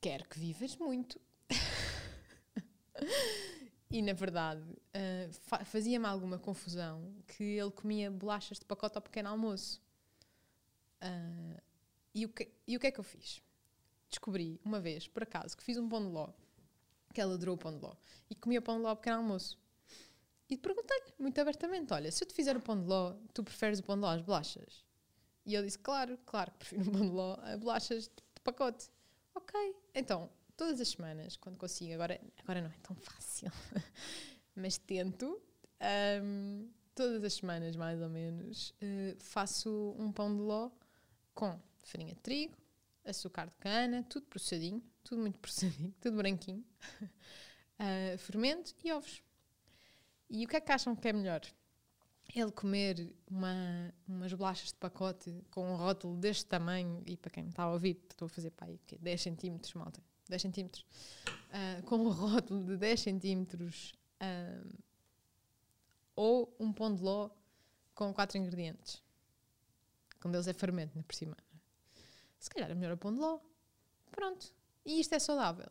quero 0.00 0.26
que 0.28 0.38
vivas 0.38 0.76
muito. 0.76 1.20
e 3.90 4.00
na 4.00 4.12
verdade 4.12 4.62
uh, 4.62 5.64
fazia-me 5.64 6.06
alguma 6.06 6.38
confusão 6.38 7.12
que 7.26 7.42
ele 7.42 7.70
comia 7.72 8.10
bolachas 8.10 8.58
de 8.58 8.64
pacote 8.64 8.96
ao 8.96 9.02
pequeno 9.02 9.28
almoço. 9.28 9.82
Uh, 11.02 11.60
e, 12.14 12.24
o 12.24 12.28
que, 12.28 12.52
e 12.66 12.76
o 12.76 12.80
que 12.80 12.86
é 12.86 12.90
que 12.90 13.00
eu 13.00 13.04
fiz? 13.04 13.42
Descobri 14.08 14.60
uma 14.64 14.80
vez, 14.80 15.08
por 15.08 15.22
acaso, 15.22 15.56
que 15.56 15.62
fiz 15.62 15.76
um 15.76 15.88
pão 15.88 16.00
de 16.00 16.08
ló, 16.08 16.28
que 17.12 17.20
ela 17.20 17.34
adorou 17.34 17.56
o 17.56 17.58
pão 17.58 17.72
de 17.72 17.80
ló, 17.80 17.94
e 18.28 18.34
comia 18.34 18.62
pão 18.62 18.76
de 18.76 18.82
ló 18.82 18.90
ao 18.90 18.96
pequeno 18.96 19.16
almoço. 19.18 19.58
E 20.48 20.56
perguntei-lhe 20.56 21.14
muito 21.18 21.40
abertamente: 21.40 21.92
Olha, 21.92 22.10
se 22.10 22.22
eu 22.22 22.28
te 22.28 22.34
fizer 22.34 22.56
o 22.56 22.60
pão 22.60 22.80
de 22.80 22.86
ló, 22.86 23.14
tu 23.32 23.42
preferes 23.42 23.78
o 23.78 23.82
pão 23.82 23.96
de 23.96 24.02
ló 24.02 24.08
às 24.08 24.22
bolachas? 24.22 24.84
E 25.46 25.54
ele 25.54 25.66
disse: 25.66 25.78
Claro, 25.78 26.18
claro 26.26 26.50
que 26.52 26.58
prefiro 26.58 26.82
o 26.82 26.92
pão 26.92 27.00
de 27.02 27.12
ló 27.12 27.36
a 27.42 27.56
bolachas 27.56 28.04
de 28.04 28.42
pacote. 28.42 28.88
Ok, 29.34 29.76
então, 29.94 30.28
todas 30.60 30.78
as 30.78 30.88
semanas, 30.88 31.38
quando 31.38 31.56
consigo, 31.56 31.94
agora, 31.94 32.20
agora 32.36 32.60
não 32.60 32.68
é 32.68 32.76
tão 32.82 32.94
fácil, 33.00 33.50
mas 34.54 34.76
tento, 34.76 35.40
um, 36.22 36.68
todas 36.94 37.24
as 37.24 37.32
semanas, 37.32 37.74
mais 37.76 37.98
ou 38.02 38.10
menos, 38.10 38.68
uh, 38.72 39.16
faço 39.20 39.96
um 39.98 40.12
pão 40.12 40.36
de 40.36 40.42
ló 40.42 40.70
com 41.32 41.58
farinha 41.78 42.12
de 42.12 42.20
trigo, 42.20 42.58
açúcar 43.06 43.46
de 43.46 43.56
cana, 43.56 44.02
tudo 44.02 44.26
processadinho, 44.26 44.82
tudo 45.02 45.22
muito 45.22 45.38
processadinho, 45.40 45.94
tudo 45.98 46.18
branquinho, 46.18 46.62
uh, 47.78 48.18
fermento 48.20 48.74
e 48.84 48.92
ovos. 48.92 49.22
E 50.28 50.44
o 50.44 50.48
que 50.48 50.56
é 50.56 50.60
que 50.60 50.72
acham 50.72 50.94
que 50.94 51.08
é 51.08 51.12
melhor? 51.14 51.40
Ele 52.36 52.52
comer 52.52 53.14
uma, 53.26 53.94
umas 54.06 54.34
bolachas 54.34 54.68
de 54.68 54.74
pacote 54.74 55.42
com 55.50 55.72
um 55.72 55.76
rótulo 55.76 56.18
deste 56.18 56.44
tamanho, 56.44 57.02
e 57.06 57.16
para 57.16 57.30
quem 57.30 57.44
me 57.44 57.48
está 57.48 57.62
a 57.62 57.72
ouvir, 57.72 57.98
estou 58.10 58.26
a 58.26 58.28
fazer 58.28 58.50
para 58.50 58.66
aí, 58.66 58.78
que 58.86 58.98
10 58.98 59.22
centímetros, 59.22 59.72
malta, 59.72 60.00
10 60.30 60.42
centímetros, 60.42 60.86
uh, 61.28 61.82
com 61.84 61.96
um 61.96 62.08
rótulo 62.10 62.64
de 62.64 62.76
10 62.76 63.00
centímetros, 63.00 63.94
uh, 64.22 64.78
ou 66.16 66.54
um 66.58 66.72
pão 66.72 66.94
de 66.94 67.02
ló 67.02 67.30
com 67.94 68.12
4 68.12 68.38
ingredientes. 68.38 69.02
Com 70.20 70.30
deles 70.30 70.46
é 70.46 70.52
fermento, 70.52 70.96
na 70.96 71.02
por 71.02 71.14
cima. 71.14 71.36
Se 72.38 72.48
calhar 72.50 72.70
é 72.70 72.74
melhor 72.74 72.94
o 72.94 72.98
pão 72.98 73.12
de 73.12 73.20
ló. 73.20 73.40
Pronto. 74.10 74.52
E 74.84 75.00
isto 75.00 75.14
é 75.14 75.18
saudável. 75.18 75.70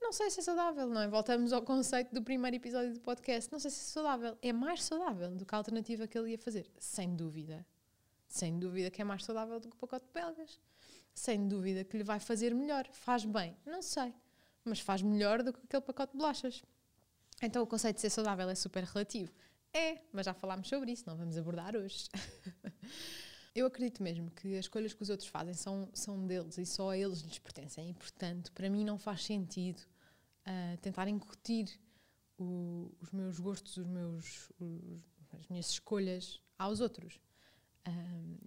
Não 0.00 0.12
sei 0.12 0.30
se 0.30 0.40
é 0.40 0.42
saudável, 0.42 0.88
não 0.88 1.02
é? 1.02 1.08
Voltamos 1.08 1.52
ao 1.52 1.62
conceito 1.62 2.12
do 2.14 2.22
primeiro 2.22 2.56
episódio 2.56 2.94
do 2.94 3.00
podcast. 3.00 3.52
Não 3.52 3.58
sei 3.58 3.70
se 3.70 3.80
é 3.80 3.92
saudável. 3.92 4.38
É 4.40 4.52
mais 4.52 4.82
saudável 4.82 5.30
do 5.36 5.44
que 5.44 5.54
a 5.54 5.58
alternativa 5.58 6.06
que 6.06 6.18
ele 6.18 6.30
ia 6.30 6.38
fazer. 6.38 6.70
Sem 6.78 7.14
dúvida. 7.14 7.66
Sem 8.26 8.58
dúvida 8.58 8.90
que 8.90 9.02
é 9.02 9.04
mais 9.04 9.24
saudável 9.24 9.60
do 9.60 9.68
que 9.68 9.76
o 9.76 9.78
pacote 9.78 10.06
de 10.06 10.12
belgas. 10.12 10.58
Sem 11.14 11.48
dúvida 11.48 11.84
que 11.84 11.96
lhe 11.96 12.04
vai 12.04 12.20
fazer 12.20 12.54
melhor. 12.54 12.86
Faz 12.92 13.24
bem. 13.24 13.56
Não 13.66 13.82
sei. 13.82 14.14
Mas 14.64 14.80
faz 14.80 15.02
melhor 15.02 15.42
do 15.42 15.52
que 15.52 15.60
aquele 15.64 15.82
pacote 15.82 16.12
de 16.12 16.18
bolachas. 16.18 16.62
Então 17.42 17.62
o 17.62 17.66
conceito 17.66 17.96
de 17.96 18.02
ser 18.02 18.10
saudável 18.10 18.48
é 18.48 18.54
super 18.54 18.84
relativo. 18.84 19.32
É, 19.72 19.98
mas 20.12 20.26
já 20.26 20.34
falámos 20.34 20.68
sobre 20.68 20.90
isso, 20.92 21.04
não 21.06 21.16
vamos 21.16 21.36
abordar 21.38 21.76
hoje. 21.76 22.08
Eu 23.54 23.66
acredito 23.66 24.02
mesmo 24.02 24.30
que 24.30 24.54
as 24.54 24.66
escolhas 24.66 24.94
que 24.94 25.02
os 25.02 25.10
outros 25.10 25.28
fazem 25.28 25.54
são, 25.54 25.88
são 25.92 26.24
deles 26.26 26.56
e 26.56 26.64
só 26.64 26.90
a 26.90 26.98
eles 26.98 27.20
lhes 27.20 27.38
pertencem. 27.38 27.90
E, 27.90 27.94
portanto, 27.94 28.52
para 28.52 28.68
mim 28.70 28.84
não 28.84 28.98
faz 28.98 29.24
sentido 29.24 29.80
uh, 30.46 30.76
tentar 30.78 31.08
incutir 31.08 31.68
o, 32.38 32.94
os 33.00 33.10
meus 33.10 33.40
gostos, 33.40 33.76
os 33.76 33.86
meus, 33.86 34.50
os, 34.60 35.02
as 35.32 35.48
minhas 35.48 35.68
escolhas 35.70 36.40
aos 36.58 36.80
outros. 36.80 37.20
Uh, 37.86 38.38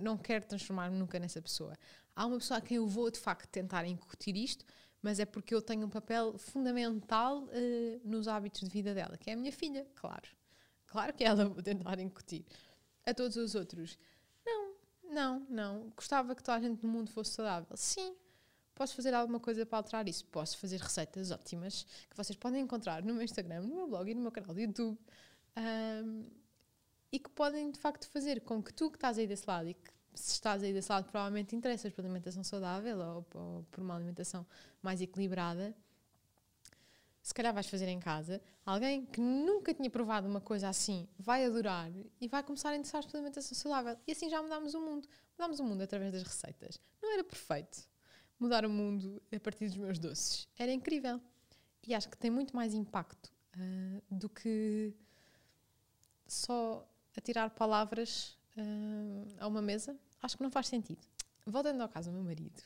não 0.00 0.16
quero 0.16 0.46
transformar-me 0.46 0.96
nunca 0.96 1.18
nessa 1.18 1.42
pessoa. 1.42 1.76
Há 2.14 2.26
uma 2.26 2.38
pessoa 2.38 2.58
a 2.58 2.60
quem 2.60 2.76
eu 2.76 2.86
vou, 2.86 3.10
de 3.10 3.18
facto, 3.18 3.48
tentar 3.48 3.86
incutir 3.86 4.36
isto, 4.36 4.64
mas 5.00 5.18
é 5.18 5.24
porque 5.24 5.54
eu 5.54 5.62
tenho 5.62 5.86
um 5.86 5.90
papel 5.90 6.36
fundamental 6.38 7.44
uh, 7.44 8.00
nos 8.04 8.28
hábitos 8.28 8.62
de 8.62 8.68
vida 8.68 8.94
dela, 8.94 9.16
que 9.16 9.30
é 9.30 9.32
a 9.32 9.36
minha 9.36 9.52
filha, 9.52 9.86
claro. 9.94 10.28
Claro 10.86 11.12
que 11.14 11.24
ela 11.24 11.46
vou 11.48 11.62
tentar 11.62 11.98
incutir. 11.98 12.44
A 13.04 13.12
todos 13.12 13.36
os 13.36 13.54
outros 13.54 13.98
não, 15.12 15.46
não. 15.48 15.90
Gostava 15.94 16.34
que 16.34 16.42
toda 16.42 16.56
a 16.56 16.60
gente 16.60 16.82
no 16.82 16.88
mundo 16.88 17.10
fosse 17.10 17.32
saudável. 17.32 17.76
Sim. 17.76 18.16
Posso 18.74 18.96
fazer 18.96 19.12
alguma 19.12 19.38
coisa 19.38 19.66
para 19.66 19.78
alterar 19.78 20.08
isso? 20.08 20.24
Posso 20.24 20.56
fazer 20.56 20.80
receitas 20.80 21.30
ótimas 21.30 21.84
que 22.08 22.16
vocês 22.16 22.34
podem 22.36 22.62
encontrar 22.62 23.02
no 23.04 23.12
meu 23.12 23.22
Instagram, 23.22 23.60
no 23.60 23.74
meu 23.76 23.86
blog 23.86 24.10
e 24.10 24.14
no 24.14 24.22
meu 24.22 24.32
canal 24.32 24.54
de 24.54 24.62
YouTube. 24.62 24.98
Um, 25.54 26.30
e 27.12 27.18
que 27.18 27.28
podem 27.28 27.70
de 27.70 27.78
facto 27.78 28.08
fazer 28.08 28.40
com 28.40 28.62
que 28.62 28.72
tu 28.72 28.90
que 28.90 28.96
estás 28.96 29.18
aí 29.18 29.26
desse 29.26 29.44
lado 29.46 29.68
e 29.68 29.74
que 29.74 29.90
se 30.14 30.32
estás 30.32 30.62
aí 30.62 30.72
desse 30.72 30.90
lado 30.90 31.04
provavelmente 31.04 31.56
interessas 31.56 31.92
por 31.92 32.04
alimentação 32.04 32.44
saudável 32.44 32.98
ou, 32.98 33.26
ou 33.34 33.62
por 33.70 33.80
uma 33.80 33.96
alimentação 33.96 34.46
mais 34.82 35.00
equilibrada, 35.00 35.74
se 37.22 37.32
calhar 37.32 37.54
vais 37.54 37.68
fazer 37.68 37.86
em 37.86 38.00
casa, 38.00 38.42
alguém 38.66 39.06
que 39.06 39.20
nunca 39.20 39.72
tinha 39.72 39.88
provado 39.88 40.26
uma 40.26 40.40
coisa 40.40 40.68
assim 40.68 41.08
vai 41.18 41.44
adorar 41.44 41.88
e 42.20 42.26
vai 42.26 42.42
começar 42.42 42.70
a 42.70 42.76
interessar 42.76 43.04
pela 43.04 43.18
alimentação 43.18 43.56
saudável. 43.56 43.96
E 44.06 44.12
assim 44.12 44.28
já 44.28 44.42
mudámos 44.42 44.74
o 44.74 44.80
mundo. 44.80 45.08
Mudámos 45.38 45.60
o 45.60 45.64
mundo 45.64 45.82
através 45.82 46.12
das 46.12 46.24
receitas. 46.24 46.80
Não 47.00 47.12
era 47.12 47.22
perfeito 47.22 47.88
mudar 48.40 48.66
o 48.66 48.70
mundo 48.70 49.22
a 49.32 49.38
partir 49.38 49.66
dos 49.66 49.76
meus 49.76 50.00
doces. 50.00 50.48
Era 50.58 50.72
incrível. 50.72 51.20
E 51.86 51.94
acho 51.94 52.08
que 52.08 52.16
tem 52.16 52.30
muito 52.30 52.56
mais 52.56 52.74
impacto 52.74 53.32
uh, 53.56 54.02
do 54.10 54.28
que 54.28 54.92
só 56.26 56.88
atirar 57.16 57.50
palavras 57.50 58.36
uh, 58.56 59.34
a 59.38 59.46
uma 59.46 59.62
mesa. 59.62 59.96
Acho 60.22 60.36
que 60.36 60.42
não 60.42 60.50
faz 60.50 60.68
sentido. 60.68 61.00
Voltando 61.46 61.80
ao 61.80 61.88
caso 61.88 62.10
do 62.10 62.14
meu 62.14 62.24
marido, 62.24 62.62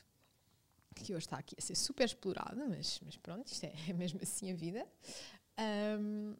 que 0.95 1.13
hoje 1.13 1.25
está 1.25 1.37
aqui 1.37 1.55
a 1.57 1.61
ser 1.61 1.75
super 1.75 2.05
explorada, 2.05 2.65
mas, 2.67 2.99
mas 3.03 3.17
pronto, 3.17 3.47
isto 3.47 3.65
é, 3.65 3.73
é 3.89 3.93
mesmo 3.93 4.19
assim 4.21 4.51
a 4.51 4.55
vida. 4.55 4.87
Um, 5.99 6.35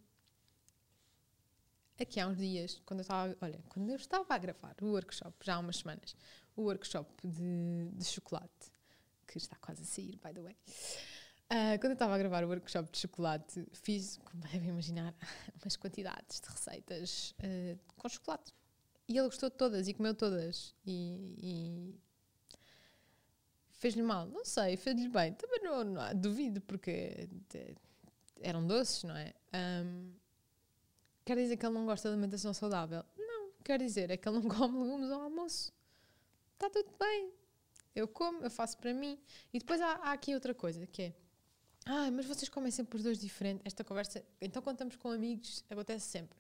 aqui 2.00 2.20
há 2.20 2.28
uns 2.28 2.38
dias, 2.38 2.82
quando 2.86 3.00
eu 3.00 3.02
estava, 3.02 3.38
olha, 3.42 3.60
quando 3.70 3.90
eu 3.90 3.96
estava 3.96 4.34
a 4.34 4.38
gravar 4.38 4.76
o 4.82 4.88
workshop, 4.88 5.34
já 5.44 5.56
há 5.56 5.60
umas 5.60 5.78
semanas, 5.78 6.16
o 6.56 6.64
workshop 6.64 7.10
de, 7.28 7.90
de 7.94 8.06
chocolate, 8.06 8.72
que 9.28 9.38
está 9.38 9.56
quase 9.58 9.82
a 9.82 9.86
sair, 9.86 10.20
by 10.24 10.34
the 10.34 10.42
way. 10.42 10.56
Uh, 11.50 11.80
quando 11.80 11.92
eu 11.92 11.94
estava 11.94 12.14
a 12.14 12.18
gravar 12.18 12.44
o 12.44 12.48
workshop 12.48 12.92
de 12.92 12.98
chocolate, 12.98 13.66
fiz, 13.74 14.18
como 14.18 14.44
devem 14.44 14.70
imaginar, 14.70 15.16
umas 15.64 15.76
quantidades 15.78 16.42
de 16.42 16.50
receitas 16.50 17.36
uh, 17.40 17.80
com 17.96 18.10
chocolate. 18.10 18.54
E 19.08 19.18
ele 19.18 19.28
gostou 19.28 19.50
de 19.50 19.56
todas 19.56 19.88
e 19.88 19.94
comeu 19.94 20.14
todas. 20.14 20.76
E, 20.86 21.96
Fez-lhe 23.72 24.02
mal? 24.02 24.26
Não 24.26 24.44
sei, 24.44 24.76
fez-lhe 24.76 25.08
bem. 25.08 25.34
Também 25.34 25.62
não, 25.62 25.84
não 25.84 26.16
duvido, 26.16 26.60
porque 26.62 27.30
eram 28.42 28.66
doces, 28.66 29.04
não 29.04 29.16
é? 29.16 29.34
Um, 29.54 30.14
quer 31.24 31.38
dizer 31.38 31.58
que 31.58 31.66
ele 31.66 31.76
não 31.76 31.86
gosta 31.86 32.10
de 32.10 32.14
alimentação 32.14 32.54
saudável? 32.56 33.06
Não, 33.16 33.52
quer 33.64 33.78
dizer 33.80 34.10
é 34.10 34.18
que 34.18 34.28
ele 34.28 34.40
não 34.40 34.50
come 34.50 34.80
legumes 34.80 35.12
ao 35.12 35.22
almoço. 35.22 35.72
Está 36.54 36.70
tudo 36.72 36.92
bem. 37.00 37.32
Eu 37.96 38.08
como, 38.08 38.42
eu 38.42 38.50
faço 38.50 38.78
para 38.80 38.94
mim. 38.94 39.20
E 39.54 39.60
depois 39.60 39.80
há, 39.80 39.92
há 39.92 40.12
aqui 40.12 40.34
outra 40.34 40.56
coisa, 40.56 40.88
que 40.88 41.04
é 41.04 41.14
ah, 41.90 42.12
mas 42.12 42.26
vocês 42.26 42.50
comem 42.50 42.70
sempre 42.70 42.98
os 42.98 43.04
dois 43.04 43.18
diferentes. 43.18 43.62
Esta 43.64 43.82
conversa, 43.82 44.22
então 44.42 44.62
contamos 44.62 44.98
com 44.98 45.10
amigos, 45.10 45.64
acontece 45.70 46.06
sempre. 46.08 46.38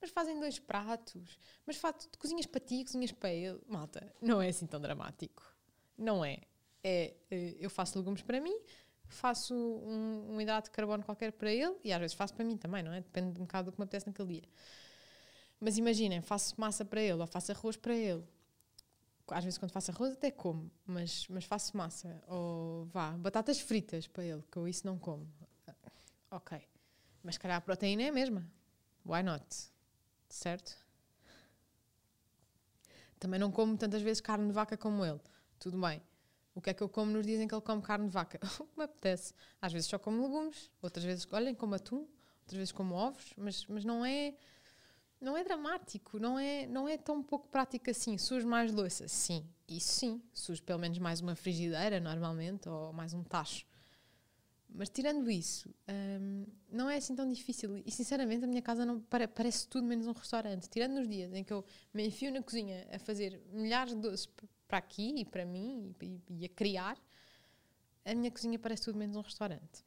Mas 0.00 0.10
fazem 0.10 0.38
dois 0.38 0.58
pratos. 0.58 1.38
Mas 1.66 1.76
faz, 1.76 2.08
cozinhas 2.18 2.46
para 2.46 2.60
ti, 2.60 2.84
cozinhas 2.84 3.12
para 3.12 3.30
ele. 3.32 3.60
Malta, 3.66 4.14
não 4.20 4.40
é 4.42 4.48
assim 4.48 4.66
tão 4.66 4.80
dramático. 4.80 5.42
Não 5.96 6.24
é 6.24 6.40
é 6.86 7.14
eh, 7.30 7.56
eu 7.58 7.68
faço 7.68 7.98
legumes 7.98 8.22
para 8.22 8.40
mim, 8.40 8.56
faço 9.08 9.54
um, 9.54 10.34
um, 10.34 10.40
hidrato 10.40 10.70
de 10.70 10.76
carbono 10.76 11.02
qualquer 11.02 11.32
para 11.32 11.50
ele 11.50 11.76
e 11.82 11.92
às 11.92 11.98
vezes 11.98 12.16
faço 12.16 12.32
para 12.32 12.44
mim 12.44 12.56
também, 12.56 12.82
não 12.82 12.92
é? 12.92 13.00
Depende 13.00 13.40
um 13.40 13.44
bocado 13.44 13.70
do 13.70 13.74
que 13.74 13.80
me 13.80 13.84
apetece 13.84 14.06
naquele 14.06 14.40
dia. 14.40 14.48
Mas 15.58 15.76
imaginem, 15.76 16.22
faço 16.22 16.54
massa 16.60 16.84
para 16.84 17.00
ele 17.00 17.20
ou 17.20 17.26
faço 17.26 17.50
arroz 17.50 17.76
para 17.76 17.94
ele. 17.94 18.24
Às 19.28 19.42
vezes 19.42 19.58
quando 19.58 19.72
faço 19.72 19.90
arroz 19.90 20.12
até 20.12 20.30
como, 20.30 20.70
mas, 20.86 21.26
mas 21.28 21.44
faço 21.44 21.76
massa. 21.76 22.22
Ou 22.28 22.84
vá, 22.86 23.10
batatas 23.12 23.58
fritas 23.58 24.06
para 24.06 24.24
ele, 24.24 24.44
que 24.50 24.56
eu 24.56 24.68
isso 24.68 24.86
não 24.86 24.96
como. 24.96 25.26
Ok. 26.30 26.60
Mas 27.22 27.36
calhar 27.36 27.56
a 27.56 27.60
proteína 27.60 28.02
é 28.02 28.08
a 28.08 28.12
mesma. 28.12 28.46
Why 29.04 29.24
not? 29.24 29.44
Certo? 30.28 30.76
Também 33.18 33.40
não 33.40 33.50
como 33.50 33.76
tantas 33.76 34.02
vezes 34.02 34.20
carne 34.20 34.46
de 34.46 34.52
vaca 34.52 34.76
como 34.76 35.04
ele. 35.04 35.20
Tudo 35.58 35.80
bem 35.80 36.02
o 36.56 36.60
que 36.62 36.70
é 36.70 36.74
que 36.74 36.82
eu 36.82 36.88
como 36.88 37.12
nos 37.12 37.26
dias 37.26 37.38
em 37.38 37.46
que 37.46 37.54
ele 37.54 37.60
come 37.60 37.82
carne 37.82 38.06
de 38.06 38.12
vaca? 38.12 38.40
O 38.58 38.66
que 38.66 38.78
me 38.78 38.84
apetece. 38.84 39.34
Às 39.60 39.74
vezes 39.74 39.88
só 39.88 39.98
como 39.98 40.22
legumes, 40.22 40.70
outras 40.80 41.04
vezes, 41.04 41.28
olhem, 41.30 41.54
como 41.54 41.74
atum, 41.74 42.08
outras 42.40 42.56
vezes 42.56 42.72
como 42.72 42.94
ovos, 42.94 43.34
mas, 43.36 43.66
mas 43.66 43.84
não 43.84 44.04
é 44.04 44.34
não 45.20 45.36
é 45.36 45.44
dramático, 45.44 46.18
não 46.18 46.38
é, 46.38 46.66
não 46.66 46.88
é 46.88 46.96
tão 46.96 47.22
pouco 47.22 47.46
prático 47.48 47.90
assim. 47.90 48.16
Sujo 48.16 48.48
mais 48.48 48.72
louça? 48.72 49.06
Sim, 49.06 49.46
isso 49.68 49.92
sim. 49.92 50.22
Sujo 50.32 50.62
pelo 50.62 50.78
menos 50.78 50.98
mais 50.98 51.20
uma 51.20 51.36
frigideira, 51.36 52.00
normalmente, 52.00 52.68
ou 52.68 52.90
mais 52.92 53.12
um 53.12 53.22
tacho. 53.22 53.66
Mas 54.76 54.90
tirando 54.90 55.30
isso, 55.30 55.74
hum, 55.88 56.46
não 56.70 56.88
é 56.90 56.96
assim 56.96 57.14
tão 57.14 57.26
difícil. 57.26 57.78
E 57.78 57.90
sinceramente, 57.90 58.44
a 58.44 58.46
minha 58.46 58.60
casa 58.60 58.84
não 58.84 59.00
pare, 59.00 59.26
parece 59.26 59.66
tudo 59.66 59.86
menos 59.86 60.06
um 60.06 60.12
restaurante. 60.12 60.68
Tirando 60.68 60.94
nos 60.94 61.08
dias 61.08 61.32
em 61.32 61.42
que 61.42 61.52
eu 61.52 61.64
me 61.94 62.06
enfio 62.06 62.30
na 62.30 62.42
cozinha 62.42 62.86
a 62.92 62.98
fazer 62.98 63.40
milhares 63.52 63.94
de 63.94 64.00
doces 64.00 64.28
para 64.68 64.78
aqui 64.78 65.14
e 65.16 65.24
para 65.24 65.46
mim 65.46 65.94
e, 66.02 66.20
e, 66.28 66.44
a 66.44 66.48
criar, 66.50 66.98
a 68.04 68.14
minha 68.14 68.30
cozinha 68.30 68.58
parece 68.58 68.82
tudo 68.82 68.98
menos 68.98 69.16
um 69.16 69.22
restaurante. 69.22 69.84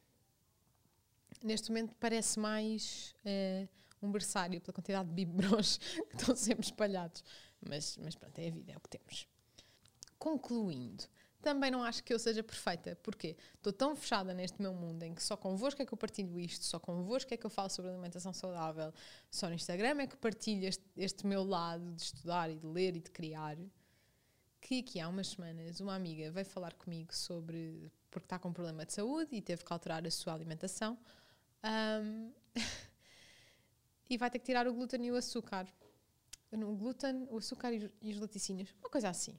Neste 1.42 1.70
momento 1.70 1.94
parece 2.00 2.38
mais 2.40 3.14
uh, 3.24 3.68
um 4.02 4.10
berçário 4.10 4.60
pela 4.60 4.74
quantidade 4.74 5.08
de 5.08 5.14
biberons 5.14 5.78
que 6.10 6.16
estão 6.16 6.34
sempre 6.34 6.66
espalhados. 6.66 7.22
Mas, 7.60 7.96
mas 7.98 8.16
pronto, 8.16 8.38
é 8.38 8.48
a 8.48 8.50
vida, 8.50 8.72
é 8.72 8.76
o 8.76 8.80
que 8.80 8.88
temos. 8.88 9.28
Concluindo, 10.18 11.04
também 11.40 11.70
não 11.70 11.82
acho 11.82 12.02
que 12.04 12.12
eu 12.12 12.18
seja 12.18 12.42
perfeita, 12.42 12.96
porque 13.02 13.36
estou 13.54 13.72
tão 13.72 13.96
fechada 13.96 14.34
neste 14.34 14.60
meu 14.60 14.74
mundo 14.74 15.02
em 15.02 15.14
que 15.14 15.22
só 15.22 15.36
convosco 15.36 15.80
é 15.82 15.86
que 15.86 15.92
eu 15.92 15.98
partilho 15.98 16.38
isto, 16.38 16.64
só 16.64 16.78
convosco 16.78 17.32
é 17.32 17.36
que 17.36 17.44
eu 17.44 17.50
falo 17.50 17.70
sobre 17.70 17.90
alimentação 17.90 18.32
saudável, 18.32 18.92
só 19.30 19.48
no 19.48 19.54
Instagram 19.54 20.02
é 20.02 20.06
que 20.06 20.16
partilho 20.16 20.66
este, 20.66 20.84
este 20.96 21.26
meu 21.26 21.42
lado 21.42 21.92
de 21.92 22.02
estudar 22.02 22.50
e 22.50 22.56
de 22.56 22.66
ler 22.66 22.96
e 22.96 23.00
de 23.00 23.10
criar, 23.10 23.56
que 24.60 24.80
aqui 24.80 25.00
há 25.00 25.08
umas 25.08 25.28
semanas 25.28 25.80
uma 25.80 25.94
amiga 25.94 26.30
veio 26.30 26.46
falar 26.46 26.74
comigo 26.74 27.14
sobre 27.14 27.90
porque 28.10 28.26
está 28.26 28.38
com 28.38 28.48
um 28.48 28.52
problema 28.52 28.84
de 28.84 28.92
saúde 28.92 29.34
e 29.34 29.40
teve 29.40 29.64
que 29.64 29.72
alterar 29.72 30.06
a 30.06 30.10
sua 30.10 30.34
alimentação 30.34 30.98
um, 32.02 32.32
e 34.10 34.18
vai 34.18 34.30
ter 34.30 34.38
que 34.40 34.44
tirar 34.44 34.66
o 34.68 34.74
glúten 34.74 35.06
e 35.06 35.12
o 35.12 35.16
açúcar. 35.16 35.66
O 36.52 36.74
glúten, 36.74 37.28
o 37.30 37.38
açúcar 37.38 37.72
e 37.72 38.12
os 38.12 38.18
laticínios, 38.18 38.74
uma 38.80 38.90
coisa 38.90 39.08
assim 39.08 39.38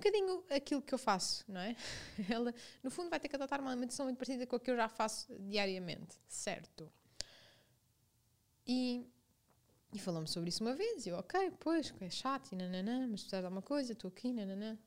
bocadinho 0.00 0.44
aquilo 0.50 0.82
que 0.82 0.94
eu 0.94 0.98
faço, 0.98 1.44
não 1.46 1.60
é? 1.60 1.76
Ela, 2.28 2.54
no 2.82 2.90
fundo, 2.90 3.10
vai 3.10 3.20
ter 3.20 3.28
que 3.28 3.36
adotar 3.36 3.60
uma 3.60 3.70
alimentação 3.70 4.06
muito 4.06 4.16
parecida 4.16 4.46
com 4.46 4.56
a 4.56 4.60
que 4.60 4.70
eu 4.70 4.76
já 4.76 4.88
faço 4.88 5.32
diariamente, 5.38 6.16
certo? 6.26 6.90
E, 8.66 9.06
e 9.92 9.98
falou-me 9.98 10.26
sobre 10.26 10.48
isso 10.48 10.64
uma 10.64 10.74
vez, 10.74 11.06
e 11.06 11.10
eu, 11.10 11.16
ok, 11.16 11.52
pois, 11.60 11.92
é 12.00 12.10
chato, 12.10 12.52
e 12.52 12.56
nananã, 12.56 13.06
mas 13.08 13.20
precisa 13.20 13.40
de 13.40 13.44
alguma 13.44 13.62
coisa, 13.62 13.92
estou 13.92 14.08
aqui, 14.08 14.32
nananã. 14.32 14.78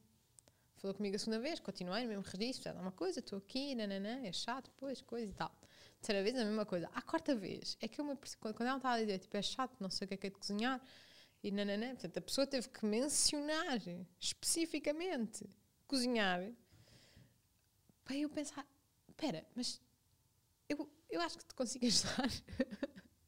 Falou 0.78 0.96
comigo 0.96 1.16
a 1.16 1.20
segunda 1.20 1.40
vez, 1.40 1.60
continuei 1.60 2.04
no 2.04 2.10
mesmo 2.10 2.24
registro, 2.24 2.64
precisa 2.64 2.72
de 2.72 2.78
alguma 2.78 2.92
coisa, 2.92 3.20
estou 3.20 3.38
aqui, 3.38 3.76
nananã, 3.76 4.26
é 4.26 4.32
chato, 4.32 4.70
pois, 4.78 5.02
coisa 5.02 5.32
e 5.32 5.34
tal. 5.34 5.52
Terceira 6.02 6.24
vez, 6.24 6.36
a 6.36 6.44
mesma 6.44 6.66
coisa. 6.66 6.90
A 6.94 7.02
quarta 7.02 7.34
vez, 7.36 7.78
é 7.80 7.88
que 7.88 8.02
eu 8.02 8.06
me 8.06 8.18
quando 8.40 8.62
ela 8.62 8.78
está 8.78 8.92
a 8.92 9.00
dizer, 9.00 9.20
tipo, 9.20 9.38
é 9.38 9.42
chato, 9.42 9.76
não 9.80 9.90
sei 9.90 10.06
o 10.06 10.08
que 10.10 10.14
é 10.16 10.18
que 10.18 10.28
é 10.28 10.30
de 10.30 10.36
cozinhar, 10.36 10.82
e 11.44 11.52
nananã. 11.52 11.90
Portanto, 11.90 12.18
a 12.18 12.22
pessoa 12.22 12.48
teve 12.48 12.70
que 12.70 12.86
mencionar 12.86 13.80
especificamente 14.20 15.46
cozinhar 15.86 16.50
para 18.06 18.16
eu 18.16 18.30
pensar: 18.30 18.66
espera, 19.08 19.46
mas 19.56 19.82
eu, 20.70 20.90
eu 21.10 21.22
acho 21.22 21.38
que 21.38 21.46
te 21.46 21.54
consigo 21.54 21.86
ajudar. 21.86 22.30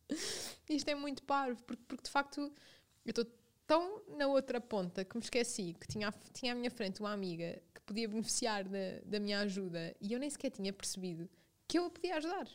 Isto 0.69 0.89
é 0.89 0.95
muito 0.95 1.23
parvo, 1.23 1.61
porque, 1.63 1.83
porque 1.87 2.03
de 2.03 2.09
facto 2.09 2.39
eu 2.39 3.09
estou 3.09 3.25
tão 3.67 4.03
na 4.17 4.27
outra 4.27 4.61
ponta 4.61 5.03
que 5.03 5.17
me 5.17 5.23
esqueci 5.23 5.75
que 5.79 5.87
tinha, 5.87 6.11
tinha 6.33 6.53
à 6.53 6.55
minha 6.55 6.71
frente 6.71 6.99
uma 6.99 7.11
amiga 7.11 7.61
que 7.73 7.81
podia 7.81 8.07
beneficiar 8.07 8.63
da, 8.63 8.99
da 9.05 9.19
minha 9.19 9.39
ajuda 9.39 9.95
e 9.99 10.13
eu 10.13 10.19
nem 10.19 10.29
sequer 10.29 10.51
tinha 10.51 10.71
percebido 10.71 11.29
que 11.67 11.77
eu 11.77 11.85
a 11.85 11.89
podia 11.89 12.15
ajudar. 12.17 12.47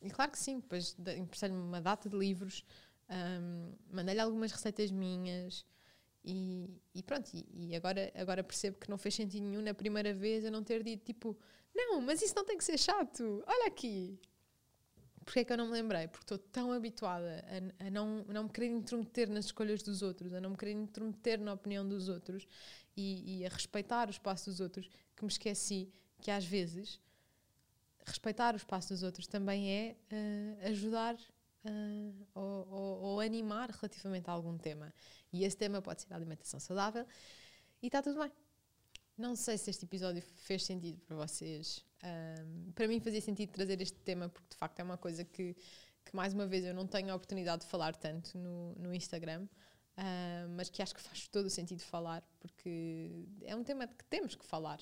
E 0.00 0.10
claro 0.10 0.30
que 0.30 0.38
sim, 0.38 0.60
depois 0.60 0.96
emprestei-lhe 1.16 1.54
uma 1.54 1.80
data 1.80 2.08
de 2.08 2.16
livros 2.16 2.64
um, 3.10 3.72
Mandei-lhe 3.90 4.20
algumas 4.20 4.52
receitas 4.52 4.90
minhas 4.90 5.64
e, 6.24 6.80
e 6.94 7.02
pronto. 7.02 7.30
E, 7.32 7.46
e, 7.52 7.76
agora, 7.76 8.12
agora 8.14 8.44
percebo 8.44 8.78
que 8.78 8.90
não 8.90 8.98
fez 8.98 9.14
sentido 9.14 9.44
nenhum 9.44 9.62
na 9.62 9.74
primeira 9.74 10.12
vez 10.12 10.44
eu 10.44 10.50
não 10.50 10.62
ter 10.62 10.82
dito 10.82 11.04
tipo, 11.04 11.36
não, 11.74 12.00
mas 12.00 12.22
isso 12.22 12.34
não 12.36 12.44
tem 12.44 12.56
que 12.56 12.64
ser 12.64 12.78
chato, 12.78 13.42
olha 13.46 13.66
aqui. 13.66 14.18
Porquê 15.24 15.40
é 15.40 15.44
que 15.44 15.52
eu 15.52 15.58
não 15.58 15.66
me 15.66 15.72
lembrei? 15.72 16.08
Porque 16.08 16.24
estou 16.24 16.38
tão 16.38 16.72
habituada 16.72 17.44
a, 17.80 17.86
a, 17.86 17.90
não, 17.90 18.24
não 18.24 18.44
me 18.44 18.50
querer 18.50 18.68
intrometer 18.68 19.28
nas 19.28 19.46
escolhas 19.46 19.82
dos 19.82 20.00
outros, 20.00 20.32
a 20.32 20.40
não 20.40 20.50
me 20.50 20.56
querer 20.56 20.72
intrometer 20.72 21.38
na 21.38 21.52
opinião 21.52 21.86
dos 21.86 22.08
outros 22.08 22.46
e, 22.96 23.40
e 23.40 23.46
a 23.46 23.48
respeitar 23.50 24.08
o 24.08 24.10
espaço 24.10 24.50
dos 24.50 24.60
outros 24.60 24.88
que 25.14 25.24
me 25.24 25.30
esqueci 25.30 25.92
que 26.20 26.30
às 26.30 26.44
vezes 26.44 26.98
respeitar 28.04 28.54
o 28.54 28.56
espaço 28.56 28.88
dos 28.88 29.02
outros 29.02 29.26
também 29.26 29.70
é 29.70 29.96
uh, 30.10 30.68
ajudar 30.68 31.16
uh, 31.64 32.26
ou, 32.34 32.68
ou, 32.68 33.00
ou, 33.00 33.20
animar 33.20 33.70
relativamente 33.70 34.28
a 34.28 34.32
algum 34.32 34.56
tema. 34.56 34.92
E 35.32 35.44
esse 35.44 35.56
tema 35.56 35.82
pode 35.82 36.02
ser 36.02 36.12
a 36.12 36.16
alimentação 36.16 36.60
saudável 36.60 37.06
e 37.82 37.86
está 37.86 38.02
tudo 38.02 38.20
bem. 38.20 38.32
Não 39.16 39.34
sei 39.34 39.58
se 39.58 39.70
este 39.70 39.84
episódio 39.84 40.22
fez 40.22 40.64
sentido 40.64 41.00
para 41.00 41.16
vocês. 41.16 41.84
Um, 42.04 42.72
para 42.72 42.86
mim 42.86 43.00
fazia 43.00 43.20
sentido 43.20 43.50
trazer 43.50 43.80
este 43.80 43.98
tema 43.98 44.28
porque 44.28 44.48
de 44.50 44.56
facto 44.56 44.78
é 44.78 44.84
uma 44.84 44.96
coisa 44.96 45.24
que, 45.24 45.54
que 46.04 46.14
mais 46.14 46.32
uma 46.32 46.46
vez 46.46 46.64
eu 46.64 46.72
não 46.72 46.86
tenho 46.86 47.10
a 47.12 47.16
oportunidade 47.16 47.62
de 47.62 47.68
falar 47.68 47.96
tanto 47.96 48.38
no, 48.38 48.74
no 48.76 48.94
Instagram. 48.94 49.46
Uh, 49.98 50.48
mas 50.50 50.70
que 50.70 50.80
acho 50.80 50.94
que 50.94 51.00
faz 51.00 51.26
todo 51.26 51.46
o 51.46 51.50
sentido 51.50 51.80
falar, 51.80 52.22
porque 52.38 53.26
é 53.42 53.56
um 53.56 53.64
tema 53.64 53.88
que 53.88 54.04
temos 54.04 54.36
que 54.36 54.44
falar. 54.44 54.78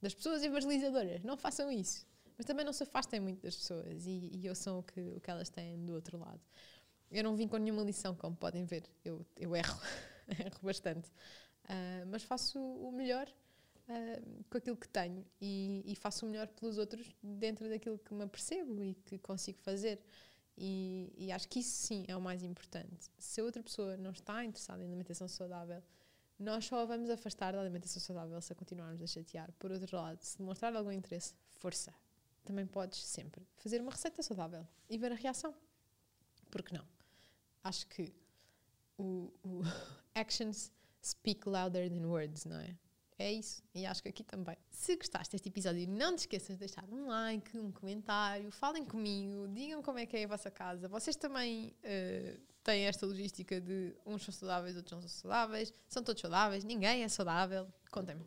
Das 0.00 0.14
pessoas 0.14 0.42
evangelizadoras, 0.42 1.22
não 1.22 1.36
façam 1.36 1.70
isso 1.70 2.06
mas 2.36 2.46
também 2.46 2.64
não 2.64 2.72
se 2.72 2.82
afastem 2.82 3.20
muito 3.20 3.42
das 3.42 3.56
pessoas 3.56 4.06
e, 4.06 4.30
e 4.34 4.48
ouçam 4.48 4.80
o 4.80 4.82
que, 4.82 5.00
o 5.00 5.20
que 5.20 5.30
elas 5.30 5.48
têm 5.48 5.84
do 5.84 5.94
outro 5.94 6.18
lado. 6.18 6.40
Eu 7.10 7.22
não 7.22 7.36
vim 7.36 7.46
com 7.46 7.56
nenhuma 7.56 7.82
lição, 7.82 8.14
como 8.14 8.36
podem 8.36 8.64
ver, 8.64 8.84
eu, 9.04 9.24
eu 9.36 9.54
erro, 9.54 9.80
erro 10.28 10.58
bastante, 10.62 11.08
uh, 11.64 12.06
mas 12.08 12.22
faço 12.24 12.58
o 12.58 12.90
melhor 12.90 13.28
uh, 13.88 14.44
com 14.50 14.58
aquilo 14.58 14.76
que 14.76 14.88
tenho 14.88 15.24
e, 15.40 15.82
e, 15.86 15.94
faço 15.94 16.26
o 16.26 16.28
melhor 16.28 16.48
pelos 16.48 16.76
outros 16.76 17.14
dentro 17.22 17.68
daquilo 17.68 17.98
que 17.98 18.12
me 18.12 18.24
apercebo 18.24 18.82
e 18.82 18.94
que 18.94 19.18
consigo 19.18 19.58
fazer. 19.60 20.00
E, 20.56 21.12
e, 21.16 21.32
acho 21.32 21.48
que 21.48 21.60
isso 21.60 21.86
sim 21.86 22.04
é 22.08 22.16
o 22.16 22.20
mais 22.20 22.42
importante. 22.42 23.10
Se 23.18 23.40
a 23.40 23.44
outra 23.44 23.62
pessoa 23.62 23.96
não 23.96 24.10
está 24.10 24.44
interessada 24.44 24.82
em 24.82 24.86
alimentação 24.86 25.28
saudável, 25.28 25.82
nós 26.38 26.64
só 26.64 26.80
a 26.80 26.84
vamos 26.84 27.10
afastar 27.10 27.52
da 27.52 27.60
alimentação 27.60 28.00
saudável 28.00 28.40
se 28.40 28.52
a 28.52 28.56
continuarmos 28.56 29.02
a 29.02 29.06
chatear. 29.06 29.52
Por 29.58 29.70
outro 29.70 29.96
lado, 29.96 30.20
se 30.20 30.38
demonstrar 30.38 30.74
algum 30.74 30.92
interesse, 30.92 31.34
força 31.54 31.94
também 32.44 32.66
podes 32.66 33.04
sempre 33.04 33.46
fazer 33.56 33.80
uma 33.80 33.90
receita 33.90 34.22
saudável 34.22 34.66
e 34.88 34.98
ver 34.98 35.12
a 35.12 35.14
reação. 35.14 35.54
Porque 36.50 36.74
não? 36.74 36.84
Acho 37.62 37.86
que 37.86 38.14
o, 38.98 39.32
o 39.42 39.62
actions 40.14 40.70
speak 41.02 41.48
louder 41.48 41.90
than 41.90 42.06
words, 42.06 42.44
não 42.44 42.60
é? 42.60 42.76
É 43.18 43.32
isso. 43.32 43.62
E 43.74 43.86
acho 43.86 44.02
que 44.02 44.08
aqui 44.08 44.24
também. 44.24 44.56
Se 44.70 44.96
gostaste 44.96 45.32
deste 45.32 45.48
episódio, 45.48 45.88
não 45.88 46.16
te 46.16 46.20
esqueças 46.20 46.56
de 46.56 46.66
deixar 46.66 46.84
um 46.90 47.06
like, 47.06 47.56
um 47.56 47.70
comentário, 47.70 48.50
falem 48.50 48.84
comigo, 48.84 49.46
digam 49.48 49.82
como 49.82 49.98
é 49.98 50.06
que 50.06 50.16
é 50.16 50.24
a 50.24 50.28
vossa 50.28 50.50
casa. 50.50 50.88
Vocês 50.88 51.14
também 51.14 51.74
uh, 51.84 52.40
têm 52.64 52.86
esta 52.86 53.06
logística 53.06 53.60
de 53.60 53.94
uns 54.04 54.24
são 54.24 54.34
saudáveis, 54.34 54.76
outros 54.76 54.92
não 54.92 55.00
são 55.00 55.08
saudáveis, 55.08 55.72
são 55.88 56.02
todos 56.02 56.20
saudáveis, 56.20 56.64
ninguém 56.64 57.04
é 57.04 57.08
saudável. 57.08 57.68
Contem-me. 57.90 58.24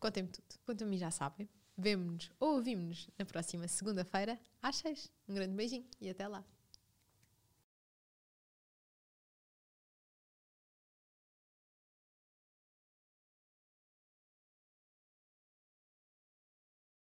Contem-me 0.00 0.28
tudo. 0.28 0.84
A 0.84 0.96
já 0.96 1.10
sabem. 1.10 1.48
Vemo-nos 1.76 2.30
ou 2.38 2.54
ouvimos-nos 2.56 3.08
na 3.18 3.24
próxima 3.24 3.66
segunda-feira 3.66 4.38
às 4.62 4.76
seis. 4.76 5.10
Um 5.28 5.34
grande 5.34 5.54
beijinho 5.54 5.86
e 6.00 6.08
até 6.08 6.28
lá. 6.28 6.44